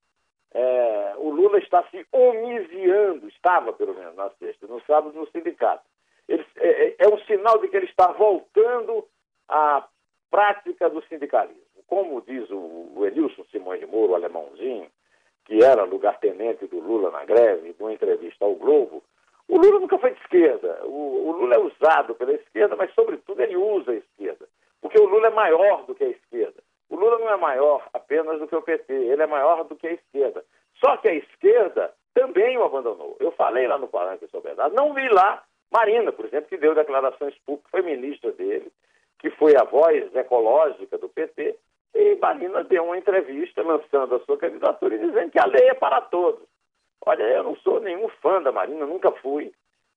É, 0.52 1.14
o 1.18 1.30
Lula 1.30 1.60
está 1.60 1.84
se 1.92 2.08
omisiando, 2.12 3.28
estava 3.28 3.72
pelo 3.72 3.94
menos 3.94 4.16
na 4.16 4.32
sexta, 4.32 4.66
no 4.66 4.82
sábado 4.82 5.14
no 5.14 5.30
sindicato. 5.30 5.84
Ele, 6.28 6.44
é, 6.58 6.88
é, 6.88 6.96
é 7.00 7.08
um 7.08 7.20
sinal 7.20 7.60
de 7.60 7.68
que 7.68 7.78
ele 7.78 7.86
está 7.86 8.12
voltando 8.14 9.08
à 9.48 9.88
prática 10.32 10.90
do 10.90 11.04
sindicalismo. 11.04 11.67
Como 11.98 12.22
diz 12.22 12.48
o, 12.52 13.04
Elilson 13.08 13.44
Simões 13.46 13.80
de 13.80 13.88
Moro, 13.88 14.12
o 14.12 14.16
alemãozinho, 14.16 14.88
que 15.46 15.64
era 15.64 15.84
lugar-tenente 15.84 16.68
do 16.68 16.80
Lula 16.80 17.10
na 17.10 17.26
greve, 17.26 17.76
numa 17.80 17.92
entrevista 17.92 18.46
ao 18.46 18.54
Globo, 18.54 19.04
o 19.48 19.58
Lula 19.58 19.80
nunca 19.80 19.98
foi 19.98 20.12
de 20.12 20.20
esquerda. 20.22 20.80
O, 20.84 21.28
o, 21.28 21.32
Lula 21.32 21.56
é 21.56 21.58
usado 21.58 22.14
pela 22.14 22.34
esquerda, 22.34 22.76
mas, 22.76 22.94
sobretudo, 22.94 23.42
ele 23.42 23.58
usa 23.58 23.94
a 23.94 23.96
esquerda. 23.96 24.48
Porque 24.80 25.00
o 25.00 25.08
Lula 25.08 25.26
é 25.26 25.32
maior 25.32 25.88
do 25.88 25.96
que 25.96 26.04
a 26.04 26.10
esquerda. 26.10 26.62
O 26.88 26.96
Lula 26.96 27.18
não 27.18 27.32
é 27.32 27.36
maior 27.36 27.84
apenas 27.92 28.38
do 28.38 28.48
que 28.48 28.56
o 28.56 28.62
PT, 28.62 28.94
ele 28.94 29.24
é 29.24 29.28
maior 29.28 29.64
do 29.64 29.76
que 29.76 29.88
a 29.88 29.94
esquerda. 29.94 30.46
Só 30.76 30.98
que 30.98 31.10
a 31.10 31.16
esquerda 31.16 31.96
também 32.14 32.60
o 32.60 32.64
abandonou. 32.64 33.18
Eu 33.20 33.32
falei 33.32 33.66
lá 33.66 33.80
no 33.80 33.88
Palanque 33.88 34.28
sobre 34.28 34.50
verdade. 34.50 34.76
Não 34.76 34.94
vi 34.94 35.10
lá 35.10 35.44
Marina, 35.72 36.12
por 36.12 36.26
exemplo, 36.26 36.48
que 36.48 36.58
deu 36.58 36.76
declarações 36.76 37.34
públicas, 37.40 37.72
foi 37.72 37.82
ministra 37.82 38.32
dele, 38.34 38.72
que 39.18 39.32
foi 39.32 39.56
a 39.58 39.64
voz 39.64 40.16
ecológica 40.16 40.96
do 41.00 41.10
PT, 41.10 41.57
Marina 42.28 42.64
deu 42.66 42.84
uma 42.84 42.98
entrevista 42.98 43.62
lançando 43.62 44.16
a 44.16 44.20
sua 44.26 44.38
candidatura 44.38 44.96
e 44.96 45.00
dizendo 45.00 45.32
que 45.32 45.40
a 45.40 45.46
lei 45.46 45.70
é 45.70 45.74
para 45.74 46.02
todos. 46.02 46.42
Olha, 47.06 47.24
eu 47.24 47.44
não 47.44 47.56
sou 47.58 47.80
nenhum 47.80 48.10
fã 48.22 48.42
da 48.42 48.52
Marina, 48.52 48.86
nunca 48.86 49.12
fui. 49.14 49.54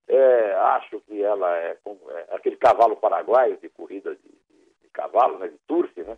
É, 0.07 0.55
acho 0.55 1.01
que 1.01 1.23
ela 1.23 1.57
é, 1.57 1.77
é, 1.77 2.35
aquele 2.35 2.57
cavalo 2.57 2.97
paraguaio 2.97 3.57
de 3.57 3.69
corrida 3.71 4.15
de, 4.15 4.23
de, 4.23 4.83
de 4.83 4.89
cavalo, 4.93 5.39
né, 5.39 5.49
de 5.49 5.59
turfe, 5.67 6.03
né? 6.03 6.17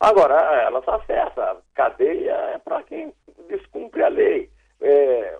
Agora, 0.00 0.34
ela 0.62 0.80
está 0.80 1.00
certa, 1.06 1.56
cadeia 1.74 2.32
é 2.32 2.58
para 2.58 2.82
quem 2.82 3.14
descumpre 3.48 4.02
a 4.02 4.08
lei. 4.08 4.50
É, 4.82 5.38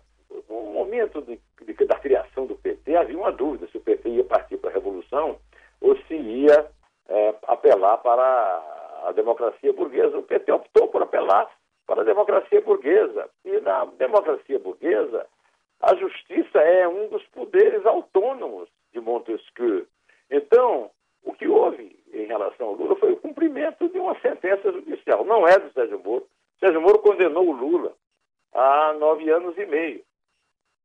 no 0.48 0.62
momento 0.72 1.20
de, 1.20 1.38
de, 1.62 1.86
da 1.86 1.98
criação 1.98 2.46
do 2.46 2.54
PT, 2.56 2.96
havia 2.96 3.18
uma 3.18 3.32
dúvida 3.32 3.66
se 3.66 3.76
o 3.76 3.80
PT 3.80 4.08
ia 4.08 4.24
partir 4.24 4.56
para 4.56 4.70
a 4.70 4.72
revolução 4.72 5.38
ou 5.80 5.96
se 6.06 6.14
ia 6.14 6.66
é, 7.08 7.34
apelar 7.46 7.98
para 7.98 8.22
a 9.03 9.03
democracia 9.14 9.72
burguesa. 9.72 10.18
O 10.18 10.22
PT 10.22 10.52
optou 10.52 10.88
por 10.88 11.02
apelar 11.02 11.50
para 11.86 12.02
a 12.02 12.04
democracia 12.04 12.60
burguesa. 12.60 13.28
E 13.44 13.60
na 13.60 13.84
democracia 13.84 14.58
burguesa, 14.58 15.26
a 15.80 15.94
justiça 15.94 16.58
é 16.58 16.86
um 16.88 17.08
dos 17.08 17.22
poderes 17.26 17.84
autônomos 17.86 18.68
de 18.92 19.00
Montesquieu. 19.00 19.86
Então, 20.30 20.90
o 21.22 21.32
que 21.32 21.48
houve 21.48 21.98
em 22.12 22.26
relação 22.26 22.68
ao 22.68 22.74
Lula 22.74 22.96
foi 22.96 23.12
o 23.12 23.16
cumprimento 23.16 23.88
de 23.88 23.98
uma 23.98 24.18
sentença 24.20 24.72
judicial. 24.72 25.24
Não 25.24 25.46
é 25.46 25.58
do 25.58 25.72
Sérgio 25.72 25.98
Moro. 25.98 26.26
Sérgio 26.60 26.80
Moro 26.80 26.98
condenou 27.00 27.48
o 27.48 27.52
Lula 27.52 27.92
a 28.52 28.92
nove 28.94 29.28
anos 29.30 29.56
e 29.58 29.66
meio. 29.66 30.02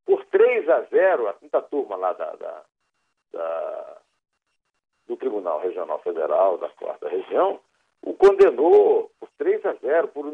Por 0.05 0.25
3 0.25 0.67
a 0.69 0.81
0, 0.81 1.27
a 1.27 1.33
quinta 1.33 1.61
turma 1.61 1.95
lá 1.95 2.13
da, 2.13 2.31
da, 2.35 2.63
da, 3.31 3.97
do 5.07 5.15
Tribunal 5.15 5.59
Regional 5.59 5.99
Federal, 5.99 6.57
da 6.57 6.69
quarta 6.69 7.07
região, 7.07 7.59
o 8.01 8.13
condenou 8.13 9.11
por 9.19 9.29
3 9.37 9.65
a 9.65 9.73
0, 9.73 10.07
por 10.07 10.25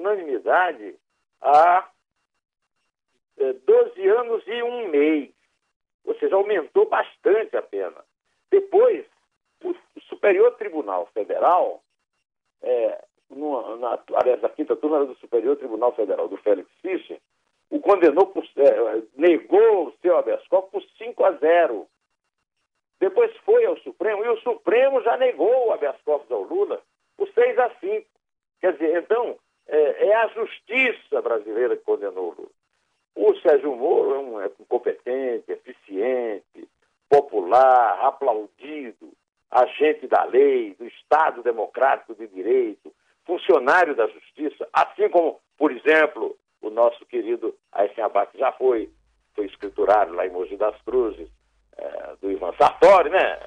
é, 3.37 3.53
12 3.53 4.07
anos 4.07 4.43
e 4.47 4.63
um 4.63 4.87
mês. 4.89 5.31
Ou 6.05 6.15
seja, 6.15 6.35
aumentou 6.35 6.87
bastante 6.87 7.57
a 7.57 7.61
pena. 7.61 8.03
Depois, 8.49 9.05
o 9.63 9.75
Superior 10.01 10.55
Tribunal 10.55 11.07
Federal, 11.13 11.83
é, 12.61 13.03
na, 13.29 13.99
aliás, 14.15 14.43
a 14.43 14.49
quinta 14.49 14.75
turma 14.75 15.05
do 15.05 15.15
Superior 15.15 15.57
Tribunal 15.57 15.93
Federal, 15.95 16.27
do 16.27 16.37
Félix 16.37 16.69
Fischer, 16.81 17.19
o 17.69 17.79
condenou, 17.79 18.27
por, 18.27 18.43
é, 18.57 19.01
negou 19.15 19.87
o 19.87 19.93
seu 20.01 20.17
habeas 20.17 20.47
corpus 20.47 20.85
por 20.85 20.97
5 20.97 21.25
a 21.25 21.31
0. 21.31 21.87
Depois 22.99 23.35
foi 23.37 23.65
ao 23.65 23.77
Supremo 23.79 24.23
e 24.23 24.29
o 24.29 24.39
Supremo 24.41 25.01
já 25.01 25.17
negou 25.17 25.67
o 25.67 25.73
habeas 25.73 25.99
corpus 26.03 26.31
ao 26.31 26.43
Lula 26.43 26.81
por 27.17 27.27
6 27.29 27.59
a 27.59 27.69
5. 27.79 28.07
Quer 28.61 28.73
dizer, 28.73 29.03
então, 29.03 29.37
é, 29.67 30.07
é, 30.07 30.15
a 30.15 30.27
justiça 30.27 31.21
brasileira 31.21 31.75
que 31.75 31.83
condenou 31.83 32.29
o 32.29 32.35
Lula. 32.35 32.49
O 33.15 33.35
Sérgio 33.41 33.75
Moro 33.75 34.13
é 34.13 34.19
um 34.19 34.41
é 34.41 34.49
competente, 34.67 35.51
eficiente, 35.51 36.67
popular, 37.09 37.99
aplaudido, 38.01 39.11
agente 39.49 40.07
da 40.07 40.23
lei, 40.25 40.75
do 40.75 40.85
Estado 40.85 41.41
Democrático 41.41 42.13
de 42.13 42.27
Direito, 42.27 42.93
funcionário 43.25 43.95
da 43.95 44.07
Justiça, 44.07 44.67
assim 44.73 45.09
como, 45.09 45.39
por 45.57 45.71
exemplo, 45.71 46.37
o 46.61 46.69
nosso 46.69 47.05
querido 47.05 47.55
Aécio 47.71 48.03
Abate 48.03 48.37
já 48.37 48.51
foi, 48.51 48.89
foi 49.33 49.45
escriturário 49.45 50.13
lá 50.13 50.25
em 50.25 50.31
Mogi 50.31 50.57
das 50.57 50.79
Cruzes, 50.81 51.29
é, 51.77 52.15
do 52.21 52.31
Ivan 52.31 52.53
Sartori, 52.57 53.09
né? 53.09 53.39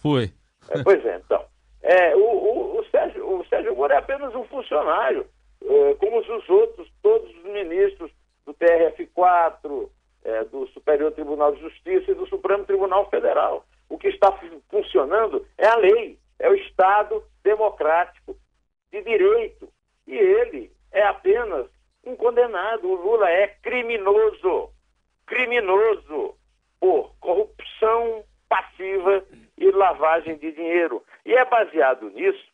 Foi. 0.00 0.32
É, 0.70 0.82
pois 0.82 1.04
é, 1.04 1.16
então. 1.16 1.44
É, 1.82 2.14
o, 2.14 2.20
o, 2.20 2.80
o, 2.80 2.84
Sérgio, 2.86 3.40
o 3.40 3.44
Sérgio 3.46 3.74
Moro 3.74 3.92
é 3.92 3.96
apenas 3.96 4.34
um 4.34 4.44
funcionário, 4.44 5.26
é, 5.72 5.94
como 5.94 6.18
os 6.18 6.48
outros, 6.48 6.90
todos 7.02 7.34
os 7.36 7.44
ministros 7.44 8.10
do 8.44 8.54
TRF4, 8.54 9.88
é, 10.24 10.44
do 10.44 10.66
Superior 10.68 11.12
Tribunal 11.12 11.54
de 11.54 11.60
Justiça 11.60 12.10
e 12.10 12.14
do 12.14 12.26
Supremo 12.26 12.64
Tribunal 12.64 13.08
Federal. 13.08 13.64
O 13.88 13.98
que 13.98 14.08
está 14.08 14.32
funcionando 14.70 15.46
é 15.58 15.66
a 15.66 15.76
lei, 15.76 16.18
é 16.38 16.48
o 16.48 16.54
Estado 16.54 17.22
democrático 17.42 18.36
de 18.90 19.02
direito. 19.02 19.68
E 20.06 20.14
ele 20.14 20.70
é 20.92 21.02
apenas 21.02 21.66
um 22.04 22.14
condenado. 22.16 22.88
O 22.88 22.94
Lula 22.94 23.30
é 23.30 23.48
criminoso. 23.62 24.70
Criminoso 25.26 26.34
por 26.80 27.14
corrupção 27.20 28.24
passiva 28.48 29.24
e 29.56 29.70
lavagem 29.70 30.36
de 30.36 30.52
dinheiro. 30.52 31.02
E 31.24 31.34
é 31.34 31.44
baseado 31.44 32.10
nisso 32.10 32.51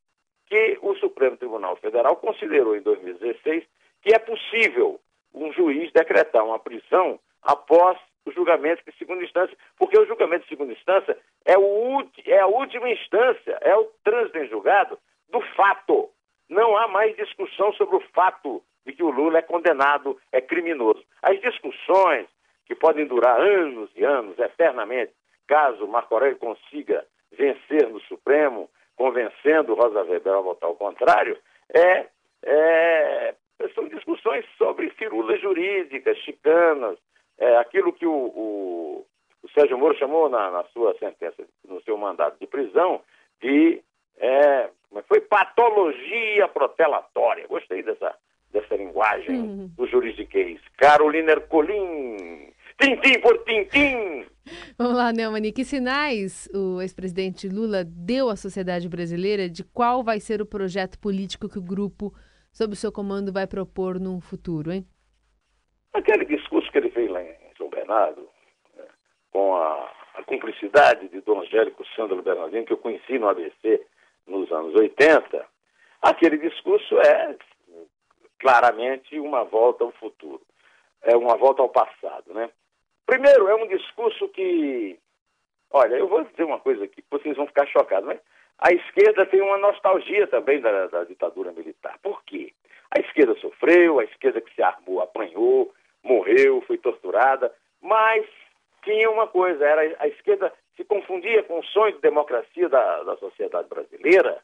que 0.49 0.78
o 0.83 0.95
Supremo 0.97 1.37
Tribunal 1.37 1.76
Federal 1.76 2.17
considerou 2.17 2.76
em 2.76 2.81
2016 2.81 3.64
que 4.02 4.14
é 4.14 4.19
possível 4.19 5.00
um 5.35 5.52
juiz 5.52 5.93
decretar 5.93 6.45
uma 6.45 6.59
prisão 6.59 7.19
após 7.43 7.99
o 8.25 8.33
julgamento 8.33 8.83
de 8.85 8.97
segunda 8.99 9.25
instância, 9.25 9.57
porque 9.78 9.99
o 9.99 10.07
julgamento 10.07 10.43
de 10.43 10.49
segunda 10.49 10.73
instância 10.73 11.17
é, 11.45 11.57
o, 11.57 12.07
é 12.26 12.40
a 12.40 12.47
última 12.47 12.90
instância, 12.90 13.59
é 13.62 13.75
o 13.75 13.90
trânsito 14.05 14.38
em 14.38 14.49
julgado 14.49 14.99
do 15.31 15.40
fato. 15.57 16.11
Não 16.49 16.76
há 16.76 16.88
mais 16.88 17.17
discussão 17.17 17.73
sobre 17.75 17.97
o 17.97 18.05
fato 18.12 18.62
de 18.87 18.93
que 18.93 19.02
o 19.02 19.11
Lula 19.11 19.38
é 19.38 19.43
condenado, 19.43 20.19
é 20.33 20.40
criminoso. 20.40 21.02
As 21.23 21.40
discussões, 21.40 22.26
que 22.67 22.75
podem 22.75 23.07
durar 23.07 23.40
anos 23.40 23.90
e 23.97 24.05
anos, 24.05 24.38
eternamente, 24.38 25.12
caso 25.47 25.87
Marco 25.87 26.14
Aurélio 26.14 26.37
consiga 26.37 27.05
vencer 27.33 27.88
no 27.88 28.00
Supremo, 28.00 28.69
convencendo 28.99 29.75
Rosa 29.75 30.02
Weber 30.02 30.35
a 30.35 30.40
votar 30.40 30.69
ao 30.69 30.75
contrário, 30.75 31.38
é, 31.73 32.07
é, 32.43 33.35
são 33.75 33.88
discussões 33.88 34.45
sobre 34.59 34.90
firulas 34.90 35.40
jurídicas, 35.40 36.19
chicanas, 36.19 36.99
é, 37.38 37.57
aquilo 37.57 37.93
que 37.93 38.05
o, 38.05 38.12
o, 38.12 39.07
o 39.43 39.49
Sérgio 39.50 39.78
Moro 39.78 39.97
chamou 39.97 40.28
na, 40.28 40.50
na 40.50 40.64
sua 40.64 40.95
sentença, 40.99 41.43
no 41.67 41.81
seu 41.83 41.97
mandato 41.97 42.37
de 42.40 42.47
prisão, 42.47 43.00
de 43.40 43.81
é 44.21 44.69
foi 45.07 45.21
patologia 45.21 46.49
protelatória. 46.49 47.47
Gostei 47.47 47.83
dessa, 47.83 48.14
dessa 48.52 48.75
linguagem 48.75 49.38
uhum. 49.38 49.71
do 49.76 49.87
juridiquês. 49.87 50.61
Carolina 50.76 51.33
Ercolim, 51.33 52.52
tintim 52.81 53.21
por 53.21 53.38
tintim. 53.45 54.26
Vamos 54.76 54.97
lá, 54.97 55.12
Neumani. 55.12 55.52
Que 55.52 55.64
sinais 55.64 56.49
o 56.55 56.81
ex-presidente 56.81 57.49
Lula 57.49 57.85
deu 57.85 58.28
à 58.28 58.37
sociedade 58.37 58.88
brasileira 58.88 59.49
de 59.49 59.64
qual 59.64 60.02
vai 60.02 60.21
ser 60.21 60.40
o 60.40 60.47
projeto 60.47 60.99
político 60.99 61.49
que 61.49 61.59
o 61.59 61.62
grupo, 61.62 62.12
sob 62.52 62.73
o 62.73 62.76
seu 62.76 62.93
comando, 62.93 63.33
vai 63.33 63.47
propor 63.47 63.99
no 63.99 64.21
futuro, 64.21 64.73
hein? 64.73 64.87
Aquele 65.93 66.25
discurso 66.25 66.71
que 66.71 66.78
ele 66.78 66.90
fez 66.90 67.11
lá 67.11 67.23
em 67.23 67.35
São 67.57 67.69
Bernardo, 67.69 68.28
né, 68.76 68.85
com 69.33 69.57
a, 69.57 69.93
a, 70.14 70.23
cumplicidade 70.25 71.09
de 71.09 71.21
Dom 71.23 71.40
Angélico 71.40 71.85
Sandro 71.97 72.23
Bernardino, 72.23 72.67
que 72.67 72.73
eu 72.73 72.78
conheci 72.78 73.19
no 73.19 73.28
ABC 73.28 73.85
nos 74.26 74.52
anos 74.52 74.75
80, 74.75 75.45
aquele 76.02 76.37
discurso 76.38 76.99
é 77.00 77.37
claramente 78.38 79.19
uma 79.19 79.45
volta 79.45 79.85
ao 79.85 79.93
futuro, 79.93 80.43
é 81.02 81.17
uma 81.17 81.37
volta 81.37 81.62
ao 81.62 81.69
passado, 81.69 82.33
né? 82.33 82.50
Primeiro, 83.09 83.49
é 83.49 83.55
um 83.55 83.67
discurso 83.67 84.29
que, 84.29 84.99
olha, 85.71 85.95
eu 85.95 86.07
vou 86.07 86.25
dizer 86.25 86.45
uma 86.45 86.61
coisa 86.61 86.85
aqui, 86.85 87.03
vocês 87.11 87.35
vão 87.38 87.47
ficar 87.47 87.67
chocados, 87.67 88.07
mas 88.07 88.21
a 88.59 88.71
esquerda 88.71 89.25
tem 89.25 89.41
uma 89.41 89.57
nostalgia 89.57 90.27
também 90.27 90.61
da, 90.61 90.88
da 90.88 91.05
ditadura 91.05 91.50
militar. 91.53 91.99
Por 92.03 92.23
quê? 92.25 92.53
A 92.95 93.00
esquerda 93.00 93.35
sofreu, 93.37 93.99
a 93.99 94.05
esquerda 94.05 94.43
que 94.43 94.55
se 94.55 94.62
armou 94.62 95.00
apanhou, 95.00 95.73
morreu, 96.05 96.62
foi 96.67 96.77
torturada, 96.77 97.50
mas 97.81 98.27
tinha 98.85 99.11
uma 99.11 99.27
coisa, 99.27 99.65
era 99.65 99.97
a 100.00 100.09
esquerda 100.09 100.53
se 100.77 100.85
confundia 100.85 101.43
com 101.45 101.61
o 101.61 101.65
sonho 101.65 101.95
de 101.95 102.03
democracia 102.03 102.69
da, 102.69 103.05
da 103.05 103.17
sociedade 103.17 103.71
brasileira 103.71 104.38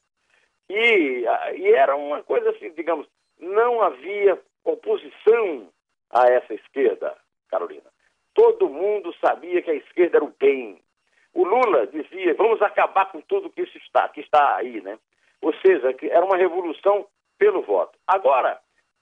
e, 0.71 1.27
e 1.57 1.69
era 1.75 1.95
uma 1.97 2.23
coisa 2.23 2.49
assim, 2.49 2.73
digamos, 2.73 3.07
não 3.39 3.83
havia 3.83 4.41
oposição 4.65 5.69
a 6.09 6.29
essa 6.31 6.55
esquerda, 6.55 7.15
Carolina. 7.51 7.94
Todo 8.35 8.69
mundo 8.69 9.15
sabia 9.25 9.63
que 9.63 9.71
a 9.71 9.75
esquerda 9.75 10.19
era 10.19 10.25
o 10.25 10.35
bem. 10.39 10.81
O 11.33 11.45
Lula 11.45 11.87
dizia, 11.87 12.35
vamos 12.35 12.61
acabar 12.63 13.11
com 13.11 13.21
tudo 13.21 13.51
que 13.51 13.63
isso 13.63 13.79
está, 13.79 14.09
que 14.09 14.21
está 14.21 14.57
aí, 14.57 14.81
né? 14.81 14.99
Ou 15.41 15.53
seja, 15.55 15.95
era 16.03 16.25
uma 16.25 16.37
revolução 16.37 17.07
pelo 17.39 17.63
voto. 17.63 17.99
Agora, 18.07 18.61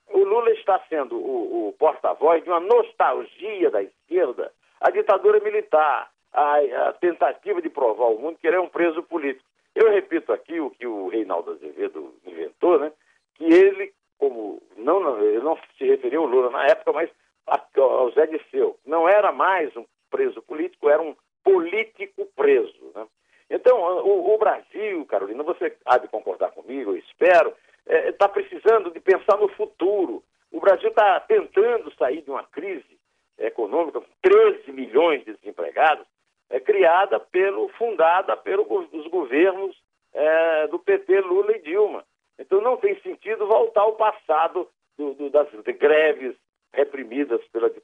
o 0.09 0.19
Lula 0.19 0.51
está 0.51 0.79
sendo 0.89 1.15
o, 1.15 1.69
o 1.69 1.73
porta-voz 1.73 2.43
de 2.43 2.49
uma 2.49 2.59
nostalgia 2.59 3.69
da 3.69 3.81
esquerda, 3.81 4.51
a 4.81 4.89
ditadura 4.89 5.39
militar, 5.39 6.09
a, 6.31 6.57
a, 6.89 6.93
tentativa 6.93 7.61
de 7.61 7.69
provar 7.69 8.05
ao 8.05 8.17
mundo 8.17 8.37
que 8.39 8.47
ele 8.47 8.57
é 8.57 8.59
um 8.59 8.69
preso 8.69 9.01
político. 9.03 9.45
Eu 9.75 9.89
repito 9.91 10.33
aqui 10.33 10.59
o 10.59 10.69
que 10.71 10.85
o 10.85 11.07
Reinaldo 11.07 11.51
Azevedo 11.51 12.13
inventou, 12.25 12.79
né? 12.79 12.91
Que 13.35 13.45
ele, 13.45 13.93
como 14.17 14.61
não 14.77 15.19
ele 15.21 15.39
não 15.39 15.57
se 15.77 15.85
referiu 15.85 16.21
ao 16.21 16.27
Lula 16.27 16.49
na 16.49 16.65
época, 16.65 16.91
mas 16.93 17.09
ao 17.77 18.11
Zé 18.11 18.27
Disseu, 18.27 18.77
não 18.85 19.07
era 19.07 19.31
mais 19.31 19.75
um 19.75 19.85
preso 20.09 20.41
político, 20.41 20.89
era 20.89 21.01
um 21.01 21.15
político 21.43 22.25
preso. 22.35 22.91
Né? 22.95 23.05
Então, 23.49 23.79
o, 23.79 24.33
o, 24.33 24.37
Brasil, 24.37 25.05
Carolina, 25.05 25.43
você 25.43 25.75
há 25.85 25.97
de 25.97 26.07
concordar 26.07 26.51
comigo, 26.51 26.91
eu 26.91 26.97
espero, 26.97 27.53
está 27.85 27.95
é, 27.95 28.11
tá 28.11 28.29
precisando 28.29 28.91
de 28.91 28.99
pensar 28.99 29.37
no 29.37 29.49
futuro. 29.49 30.23
O 30.51 30.59
Brasil 30.59 30.89
está 30.89 31.19
tentando 31.21 31.93
sair 31.95 32.21
de 32.21 32.31
uma 32.31 32.43
crise 32.43 32.97
econômica 33.37 33.99
com 33.99 34.07
13 34.21 34.71
milhões 34.71 35.25
de 35.25 35.33
desempregados, 35.33 36.05
é, 36.49 36.59
criada 36.59 37.19
pelo, 37.19 37.69
fundada 37.69 38.37
pelos 38.37 39.07
governos 39.07 39.75
é, 40.13 40.67
do 40.67 40.79
PT, 40.79 41.21
Lula 41.21 41.55
e 41.57 41.61
Dilma. 41.61 42.05
Então 42.37 42.61
não 42.61 42.77
tem 42.77 42.99
sentido 43.01 43.47
voltar 43.47 43.81
ao 43.81 43.95
passado 43.95 44.67
do, 44.97 45.13
do, 45.13 45.29
das 45.29 45.49
greves 45.77 46.35
reprimidas 46.73 47.41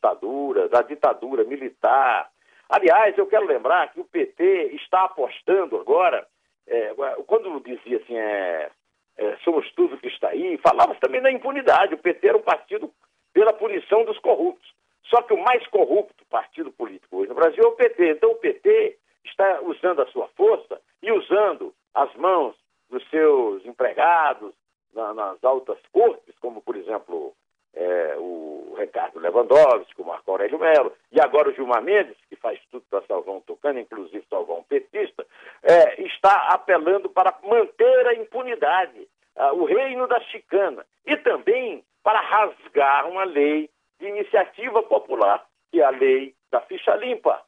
pela 0.10 0.15
ditadura, 0.15 0.69
da 0.69 0.82
ditadura 0.82 1.43
militar. 1.43 2.30
Aliás, 2.69 3.17
eu 3.17 3.26
quero 3.26 3.45
lembrar 3.45 3.91
que 3.91 4.00
o 4.00 4.06
PT 4.06 4.72
está 4.76 5.06
apostando 5.06 5.78
agora, 5.78 6.26
é, 6.67 6.93
quando 7.26 7.60
dizia 7.62 7.98
assim, 7.98 8.15
é, 8.15 8.69
é, 9.17 9.38
somos 9.43 9.69
tudo 9.74 9.98
que 9.98 10.08
está 10.08 10.30
aí, 10.30 10.58
falava 10.58 10.95
também 10.95 11.22
da 11.22 11.32
impunidade. 11.32 11.95
O 11.95 11.98
PT 11.98 12.28
era 12.28 12.38
um 12.38 12.41
partido 12.41 12.91
pela 13.34 13.54
punição 13.54 14.06
dos 14.06 14.17
corruptos. 14.19 14.69
Só 15.06 15.22
que 15.24 15.34
o 15.34 15.43
mais 15.43 15.65
corrupto 15.67 16.24
partido 16.30 16.72
político 16.72 17.17
hoje 17.17 17.30
no 17.30 17.36
Brasil 17.36 17.63
é 17.63 17.67
o 17.67 17.72
PT. 17.72 18.12
Então 18.12 18.32
o 18.32 18.36
PT 18.36 18.98
está 19.26 19.62
usando 19.62 20.02
a 20.02 20.08
sua 20.08 20.28
força 20.30 20.80
e 21.02 21.12
usando 21.12 21.74
as 21.95 22.13
mãos 22.15 22.56
dos 22.89 23.08
seus 23.10 23.65
empregados 23.65 24.54
na, 24.93 25.13
nas 25.13 25.43
altas 25.43 25.80
cortes, 25.91 26.38
como 26.39 26.62
por 26.62 26.76
exemplo 26.76 27.34
é, 27.74 28.16
o 28.18 28.76
Ricardo 28.78 29.20
Lewandowski, 29.20 30.02
o 30.02 30.06
Marco 30.06 30.32
Aurélio 30.32 30.60
Melo, 30.60 30.94
e 31.12 31.20
agora 31.20 31.50
o 31.50 31.54
Gilmar 31.54 31.82
Mendes, 31.82 32.18
que 32.30 32.36
faz 32.36 32.60
tudo 32.72 32.84
para 32.90 33.02
salvar 33.04 33.36
um 33.36 33.42
tucano, 33.42 33.80
inclusive 33.80 34.26
salvar 34.30 34.58
um 34.58 34.64
petista, 34.64 35.26
é, 35.64 36.02
está 36.04 36.50
apelando 36.54 37.10
para 37.10 37.38
manter 37.44 38.08
a 38.08 38.16
impunidade, 38.16 39.08
uh, 39.36 39.54
o 39.54 39.66
reino 39.66 40.08
da 40.08 40.20
chicana, 40.22 40.86
e 41.06 41.16
também 41.18 41.84
para 42.04 42.20
rasgar 42.22 43.08
uma 43.08 43.24
lei 43.24 43.70
de 44.00 44.08
iniciativa 44.08 44.82
popular, 44.84 45.46
que 45.72 45.82
é 45.82 45.84
a 45.84 45.90
lei 45.90 46.34
da 46.52 46.62
ficha 46.62 46.96
limpa. 46.96 47.42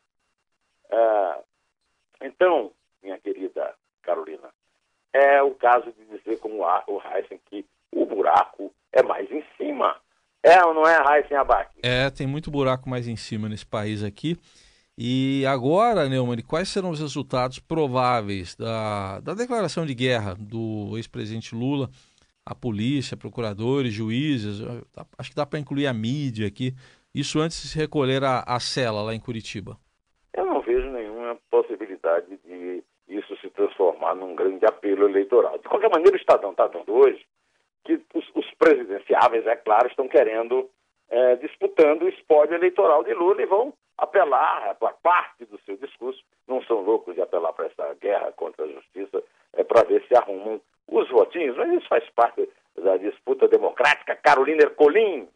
Uh, 0.91 1.43
então, 2.21 2.71
minha 3.01 3.17
querida 3.17 3.73
Carolina, 4.03 4.49
é 5.13 5.41
o 5.41 5.55
caso 5.55 5.91
de 5.91 6.05
dizer 6.05 6.39
como 6.39 6.63
o 6.63 7.01
Heisen 7.01 7.39
que 7.49 7.65
o 7.91 8.05
buraco 8.05 8.73
é 8.91 9.01
mais 9.03 9.29
em 9.31 9.43
cima. 9.57 9.97
É 10.43 10.63
ou 10.65 10.73
não 10.73 10.87
é, 10.87 10.97
Raíssen 10.97 11.37
Abac? 11.37 11.69
É, 11.83 12.09
tem 12.09 12.25
muito 12.25 12.49
buraco 12.49 12.89
mais 12.89 13.07
em 13.07 13.15
cima 13.15 13.47
nesse 13.47 13.65
país 13.65 14.03
aqui. 14.03 14.37
E 14.97 15.45
agora, 15.45 16.09
Neumann, 16.09 16.41
quais 16.41 16.69
serão 16.69 16.89
os 16.89 16.99
resultados 16.99 17.59
prováveis 17.59 18.55
da, 18.55 19.19
da 19.19 19.33
declaração 19.33 19.85
de 19.85 19.93
guerra 19.93 20.35
do 20.37 20.97
ex-presidente 20.97 21.55
Lula 21.55 21.89
a 22.45 22.55
polícia, 22.55 23.15
procuradores, 23.15 23.93
juízes? 23.93 24.61
Acho 25.17 25.29
que 25.29 25.35
dá 25.35 25.45
para 25.45 25.59
incluir 25.59 25.87
a 25.87 25.93
mídia 25.93 26.47
aqui. 26.47 26.73
Isso 27.13 27.39
antes 27.39 27.61
de 27.61 27.67
se 27.69 27.77
recolher 27.77 28.23
a, 28.23 28.43
a 28.45 28.59
cela 28.59 29.01
lá 29.01 29.13
em 29.13 29.19
Curitiba. 29.19 29.77
Eu 30.33 30.45
não 30.45 30.61
vejo 30.61 30.89
nenhuma 30.89 31.37
possibilidade 31.49 32.37
de 32.45 32.83
isso 33.07 33.35
se 33.37 33.49
transformar 33.49 34.15
num 34.15 34.35
grande 34.35 34.65
apelo 34.65 35.07
eleitoral. 35.07 35.57
De 35.57 35.67
qualquer 35.67 35.89
maneira, 35.89 36.15
o 36.15 36.19
Estadão 36.19 36.51
está 36.51 36.67
dando 36.67 36.93
hoje 36.93 37.25
que 37.83 38.01
os, 38.13 38.29
os 38.35 38.51
presidenciáveis, 38.55 39.45
é 39.47 39.55
claro, 39.55 39.87
estão 39.87 40.07
querendo, 40.07 40.69
é, 41.09 41.35
disputando 41.37 42.03
o 42.03 42.09
espólio 42.09 42.55
eleitoral 42.55 43.03
de 43.03 43.13
Lula 43.13 43.41
e 43.41 43.45
vão 43.45 43.73
apelar 43.97 44.75
para 44.75 44.93
parte 44.93 45.45
do 45.45 45.59
seu 45.65 45.77
discurso, 45.77 46.23
não 46.47 46.61
são 46.63 46.81
loucos 46.81 47.15
de 47.15 47.21
apelar 47.21 47.53
para 47.53 47.67
essa 47.67 47.93
guerra 48.01 48.31
contra 48.31 48.65
a 48.65 48.67
justiça, 48.67 49.23
é, 49.53 49.63
para 49.63 49.83
ver 49.83 50.03
se 50.07 50.15
arrumam 50.15 50.59
os 50.87 51.09
votinhos, 51.09 51.55
mas 51.55 51.71
isso 51.73 51.87
faz 51.87 52.07
parte 52.11 52.47
da 52.75 52.97
disputa 52.97 53.47
democrática. 53.47 54.15
Carolina 54.15 54.63
Ercolim. 54.63 55.27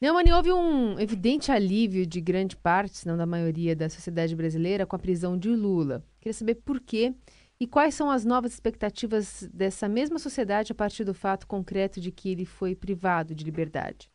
Neumann, 0.00 0.32
houve 0.32 0.50
um 0.50 0.98
evidente 0.98 1.52
alívio 1.52 2.06
de 2.06 2.20
grande 2.20 2.56
parte, 2.56 2.96
se 2.96 3.06
não 3.06 3.18
da 3.18 3.26
maioria 3.26 3.76
da 3.76 3.90
sociedade 3.90 4.34
brasileira, 4.34 4.86
com 4.86 4.96
a 4.96 4.98
prisão 4.98 5.38
de 5.38 5.50
Lula. 5.50 6.02
Queria 6.18 6.32
saber 6.32 6.54
por 6.54 6.80
quê 6.80 7.12
e 7.60 7.66
quais 7.66 7.94
são 7.94 8.10
as 8.10 8.24
novas 8.24 8.54
expectativas 8.54 9.46
dessa 9.52 9.86
mesma 9.86 10.18
sociedade 10.18 10.72
a 10.72 10.74
partir 10.74 11.04
do 11.04 11.12
fato 11.12 11.46
concreto 11.46 12.00
de 12.00 12.10
que 12.10 12.32
ele 12.32 12.46
foi 12.46 12.74
privado 12.74 13.34
de 13.34 13.44
liberdade? 13.44 14.10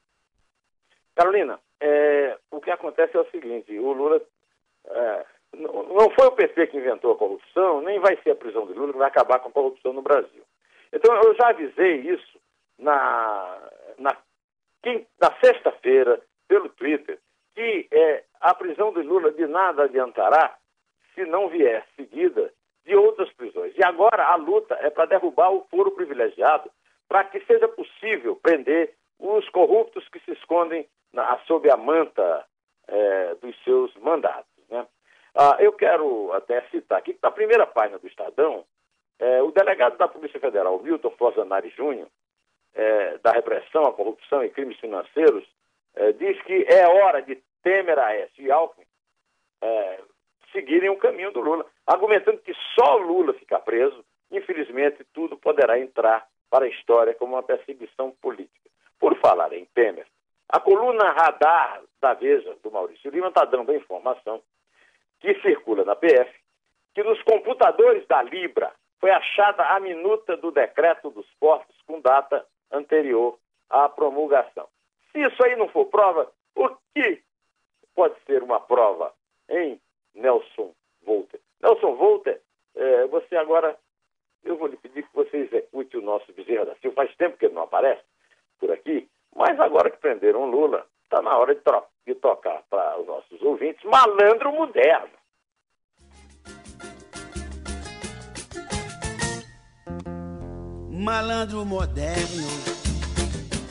Carolina, 1.15 1.59
é, 1.79 2.37
o 2.49 2.59
que 2.59 2.71
acontece 2.71 3.15
é 3.15 3.19
o 3.19 3.29
seguinte: 3.29 3.77
o 3.77 3.93
Lula. 3.93 4.21
É, 4.87 5.25
não 5.55 6.09
foi 6.11 6.27
o 6.27 6.31
PT 6.31 6.67
que 6.67 6.77
inventou 6.77 7.13
a 7.13 7.17
corrupção, 7.17 7.81
nem 7.81 7.97
vai 7.99 8.17
ser 8.21 8.31
a 8.31 8.35
prisão 8.35 8.67
de 8.67 8.73
Lula 8.73 8.91
que 8.91 8.99
vai 8.99 9.07
acabar 9.07 9.39
com 9.39 9.47
a 9.47 9.53
corrupção 9.53 9.93
no 9.93 10.01
Brasil. 10.01 10.43
Então, 10.91 11.15
eu 11.15 11.33
já 11.35 11.49
avisei 11.49 12.01
isso 12.01 12.39
na, 12.77 13.69
na, 13.97 14.17
na 15.21 15.39
sexta-feira, 15.41 16.21
pelo 16.47 16.69
Twitter, 16.69 17.19
que 17.53 17.87
é, 17.89 18.23
a 18.41 18.53
prisão 18.53 18.93
de 18.93 19.01
Lula 19.01 19.31
de 19.31 19.47
nada 19.47 19.83
adiantará 19.83 20.57
se 21.13 21.25
não 21.25 21.47
vier 21.47 21.85
seguida 21.95 22.51
de 22.85 22.95
outras 22.95 23.31
prisões. 23.33 23.73
E 23.77 23.83
agora 23.83 24.25
a 24.25 24.35
luta 24.35 24.77
é 24.81 24.89
para 24.89 25.05
derrubar 25.05 25.51
o 25.51 25.65
foro 25.69 25.91
privilegiado, 25.91 26.69
para 27.07 27.23
que 27.23 27.39
seja 27.45 27.67
possível 27.67 28.35
prender 28.35 28.93
os 29.19 29.47
corruptos 29.49 30.07
que 30.09 30.19
se 30.19 30.31
escondem 30.31 30.87
na, 31.11 31.37
sob 31.47 31.69
a 31.69 31.77
manta 31.77 32.45
é, 32.87 33.35
dos 33.35 33.55
seus 33.63 33.93
mandatos. 33.95 34.51
Né? 34.69 34.85
Ah, 35.33 35.57
eu 35.59 35.71
quero 35.73 36.31
até 36.33 36.61
citar 36.69 36.99
aqui 36.99 37.13
que 37.13 37.19
na 37.21 37.31
primeira 37.31 37.65
página 37.65 37.97
do 37.97 38.07
Estadão, 38.07 38.65
é, 39.19 39.41
o 39.41 39.51
delegado 39.51 39.97
da 39.97 40.07
Polícia 40.07 40.39
Federal, 40.39 40.79
Milton 40.79 41.11
Fozanari 41.11 41.69
Júnior, 41.69 42.07
é, 42.73 43.17
da 43.19 43.31
repressão 43.31 43.85
à 43.85 43.93
corrupção 43.93 44.43
e 44.43 44.49
crimes 44.49 44.77
financeiros, 44.79 45.47
é, 45.95 46.11
diz 46.11 46.41
que 46.43 46.65
é 46.69 46.87
hora 46.87 47.21
de 47.21 47.41
Temer, 47.63 47.97
Aécio 47.97 48.43
e 48.43 48.51
Alckmin 48.51 48.85
é, 49.61 49.99
seguirem 50.51 50.89
o 50.89 50.97
caminho 50.97 51.31
do 51.31 51.41
Lula, 51.41 51.65
argumentando 51.85 52.39
que 52.39 52.53
só 52.77 52.97
o 52.97 53.01
Lula 53.01 53.33
ficar 53.33 53.59
preso, 53.59 54.03
infelizmente 54.31 55.03
tudo 55.13 55.37
poderá 55.37 55.79
entrar 55.79 56.27
para 56.49 56.65
a 56.65 56.69
história 56.69 57.13
como 57.13 57.35
uma 57.35 57.43
perseguição 57.43 58.11
política. 58.21 58.69
Por 58.99 59.17
falar 59.19 59.51
em 59.53 59.65
Temer, 59.65 60.07
a 60.49 60.59
coluna 60.59 61.11
radar 61.11 61.81
da 61.99 62.13
Veja, 62.13 62.55
do 62.63 62.71
Maurício 62.71 63.11
Lima, 63.11 63.27
está 63.27 63.45
dando 63.45 63.71
a 63.71 63.75
informação 63.75 64.41
que 65.19 65.33
circula 65.41 65.83
na 65.83 65.95
PF 65.95 66.31
que 66.93 67.03
nos 67.03 67.21
computadores 67.23 68.07
da 68.07 68.23
Libra 68.23 68.71
foi 68.99 69.11
achada 69.11 69.63
a 69.65 69.79
minuta 69.79 70.37
do 70.37 70.49
decreto 70.49 71.09
dos 71.09 71.27
portos 71.39 71.75
com 71.85 71.99
data 71.99 72.45
anterior 72.71 73.37
à 73.69 73.89
promulgação. 73.89 74.67
Se 75.11 75.19
isso 75.19 75.43
aí 75.43 75.55
não 75.57 75.67
for 75.67 75.85
prova, 75.85 76.31
o 76.55 76.69
que 76.93 77.21
pode 77.93 78.15
ser 78.25 78.41
uma 78.41 78.59
prova, 78.61 79.13
hein, 79.49 79.79
Nelson 80.15 80.73
Volter? 81.05 81.39
Nelson 81.61 81.95
Volter, 81.95 82.41
é, 82.75 83.07
você 83.07 83.35
agora, 83.35 83.77
eu 84.43 84.57
vou 84.57 84.67
lhe 84.67 84.77
pedir 84.77 85.03
que 85.03 85.15
você 85.15 85.37
execute 85.37 85.97
o 85.97 86.01
nosso 86.01 86.31
Bezerra 86.33 86.65
da 86.65 86.75
Silva. 86.75 86.95
Faz 86.95 87.15
tempo 87.15 87.37
que 87.37 87.45
ele 87.45 87.53
não 87.53 87.63
aparece 87.63 88.03
por 88.59 88.71
aqui, 88.71 89.07
mas 89.35 89.59
agora 89.59 89.89
que 89.89 89.97
prenderam 89.97 90.49
Lula, 90.49 90.85
está 91.03 91.21
na 91.21 91.37
hora 91.37 91.53
de, 91.53 91.61
de 92.07 92.15
tocar 92.15 92.63
para 92.69 92.99
os 92.99 93.05
nossos 93.05 93.41
ouvintes 93.41 93.83
malandro 93.83 94.51
moderno. 94.51 95.15
Malandro 100.91 101.63
moderno, 101.65 102.47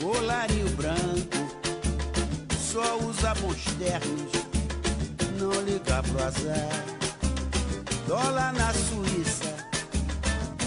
colarinho 0.01 0.69
branco, 0.77 1.45
só 2.53 2.97
usa 2.99 3.35
bons 3.41 3.65
ternos, 3.77 4.44
azar. 6.23 6.85
Dólar 8.07 8.53
na 8.53 8.73
Suíça, 8.73 9.55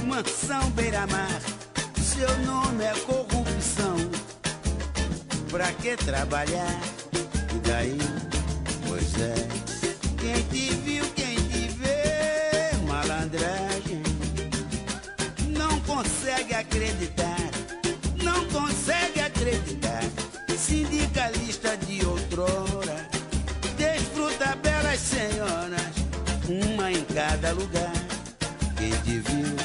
mansão 0.05 0.69
beira-mar, 0.71 1.41
seu 2.01 2.37
nome 2.39 2.83
é 2.83 2.93
corrupção. 3.05 3.97
Pra 5.49 5.71
que 5.73 5.95
trabalhar? 5.97 6.79
E 7.55 7.59
daí? 7.67 7.97
Pois 8.87 9.13
é, 9.21 9.35
quem 10.19 10.43
te 10.43 10.75
viu, 10.75 11.05
quem 11.15 11.35
te 11.35 11.67
vê, 11.69 12.71
malandragem 12.87 14.07
consegue 15.97 16.53
acreditar, 16.53 17.26
cada 27.47 27.53
lugar. 27.53 27.93
Quem 28.77 28.91
te 28.91 29.19
viu, 29.19 29.55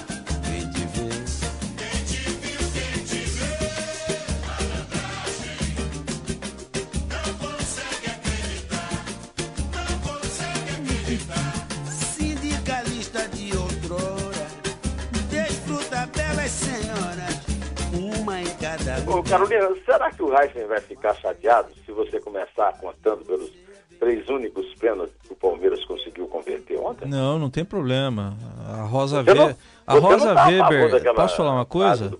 quem 0.45 0.71
te 0.71 0.85
vê. 0.95 1.09
Quem 1.79 2.05
te 2.05 2.21
viu, 2.31 2.61
quem 2.73 3.05
te 3.05 3.21
vê. 3.27 3.51
Não 7.11 7.35
consegue 7.39 8.07
acreditar, 8.07 8.93
não 9.75 9.99
consegue 9.99 10.71
acreditar. 10.71 11.53
Sindicalista 11.91 13.29
de 13.29 13.57
outrora, 13.57 14.47
desfruta 15.29 16.07
belas 16.07 16.51
senhoras, 16.51 17.37
uma 17.93 18.41
em 18.41 18.57
cada 18.59 18.99
lugar. 19.01 19.19
Ô, 19.19 19.23
Carolina, 19.25 19.69
será 19.85 20.11
que 20.13 20.23
o 20.23 20.39
Heisen 20.39 20.67
vai 20.67 20.81
ficar 20.81 21.15
chateado 21.17 21.75
se 21.85 21.91
você 21.91 22.21
começar 22.21 22.79
contando 22.79 23.25
pelos 23.25 23.51
três 23.99 24.29
únicos 24.29 24.73
pênaltis 24.77 25.17
que 25.23 25.33
o 25.33 25.37
Palmeiras 25.37 25.82
ontem? 26.85 27.09
Não, 27.09 27.39
não 27.39 27.49
tem 27.51 27.65
problema. 27.65 28.37
A 28.69 28.83
Rosa, 28.83 29.23
não- 29.23 29.55
a 29.87 29.95
Rosa 29.95 30.35
Weber. 30.35 30.91
daquela 30.91 31.15
Posso 31.15 31.37
falar 31.37 31.53
uma 31.53 31.65
coisa? 31.65 32.13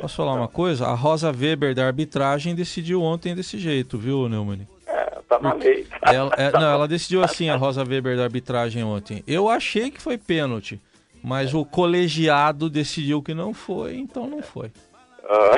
Posso 0.00 0.16
falar 0.16 0.34
uma 0.34 0.48
coisa? 0.48 0.86
A 0.86 0.94
Rosa 0.94 1.30
Weber 1.32 1.74
da 1.74 1.86
arbitragem 1.86 2.54
decidiu 2.54 3.02
ontem 3.02 3.34
desse 3.34 3.58
jeito, 3.58 3.96
viu, 3.96 4.28
Neumann? 4.28 4.66
É, 4.86 5.18
tá 5.28 5.38
na 5.40 5.54
lei. 5.54 5.86
Ela, 6.02 6.30
é, 6.36 6.52
não, 6.52 6.62
ela 6.70 6.86
decidiu 6.86 7.22
assim, 7.24 7.48
a 7.48 7.56
Rosa 7.56 7.82
Weber 7.84 8.16
da 8.16 8.24
arbitragem 8.24 8.84
ontem. 8.84 9.22
Eu 9.26 9.48
achei 9.48 9.90
que 9.90 10.00
foi 10.02 10.18
pênalti, 10.18 10.78
mas 11.22 11.54
o 11.54 11.64
colegiado 11.64 12.68
decidiu 12.68 13.22
que 13.22 13.32
não 13.32 13.54
foi, 13.54 13.96
então 13.96 14.26
não 14.26 14.42
foi. 14.42 14.70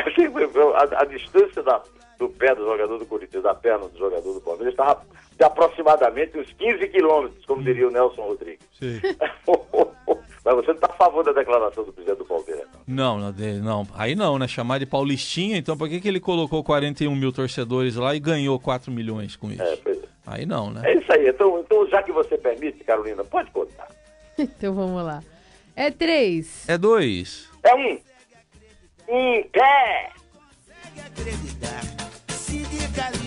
Assim, 0.06 0.26
a, 0.76 1.02
a 1.02 1.04
distância 1.06 1.62
da- 1.62 1.82
do 2.18 2.28
pé 2.28 2.54
do 2.54 2.64
jogador 2.64 2.98
do 2.98 3.06
Corinthians, 3.06 3.42
da 3.42 3.54
perna 3.54 3.88
do 3.88 3.98
jogador 3.98 4.32
do 4.32 4.40
Palmeiras, 4.40 4.72
estava 4.72 5.02
de 5.36 5.44
aproximadamente 5.44 6.38
uns 6.38 6.52
15 6.52 6.88
quilômetros, 6.88 7.44
como 7.44 7.62
diria 7.62 7.88
o 7.88 7.90
Nelson 7.90 8.22
Rodrigues. 8.22 8.66
Sim. 8.78 9.00
Mas 10.46 10.54
você 10.54 10.68
não 10.68 10.74
está 10.76 10.86
a 10.86 10.96
favor 10.96 11.24
da 11.24 11.32
declaração 11.32 11.82
do 11.82 11.92
presidente 11.92 12.18
do 12.18 12.24
Palmeiras, 12.24 12.66
não? 12.86 13.18
Não, 13.18 13.32
não, 13.62 13.88
aí 13.94 14.14
não, 14.14 14.38
né? 14.38 14.46
Chamar 14.46 14.78
de 14.78 14.86
Paulistinha, 14.86 15.58
então 15.58 15.76
por 15.76 15.88
que, 15.88 16.00
que 16.00 16.06
ele 16.06 16.20
colocou 16.20 16.62
41 16.62 17.12
mil 17.16 17.32
torcedores 17.32 17.96
lá 17.96 18.14
e 18.14 18.20
ganhou 18.20 18.58
4 18.60 18.92
milhões 18.92 19.34
com 19.34 19.50
isso? 19.50 19.62
É, 19.62 19.76
pois 19.76 19.98
é. 20.00 20.06
Aí 20.24 20.46
não, 20.46 20.70
né? 20.70 20.82
É 20.84 20.94
isso 20.94 21.12
aí. 21.12 21.28
Então, 21.28 21.58
então, 21.60 21.88
já 21.88 22.02
que 22.02 22.12
você 22.12 22.38
permite, 22.38 22.82
Carolina, 22.84 23.24
pode 23.24 23.50
contar. 23.50 23.88
Então 24.38 24.74
vamos 24.74 25.02
lá. 25.02 25.22
É 25.74 25.90
três. 25.90 26.68
É 26.68 26.76
dois. 26.76 27.50
É 27.62 27.74
um. 27.74 27.98
Em 29.08 29.42
pé. 29.48 30.12
así 32.46 32.58
de 32.58 32.86
caliente. 32.94 33.25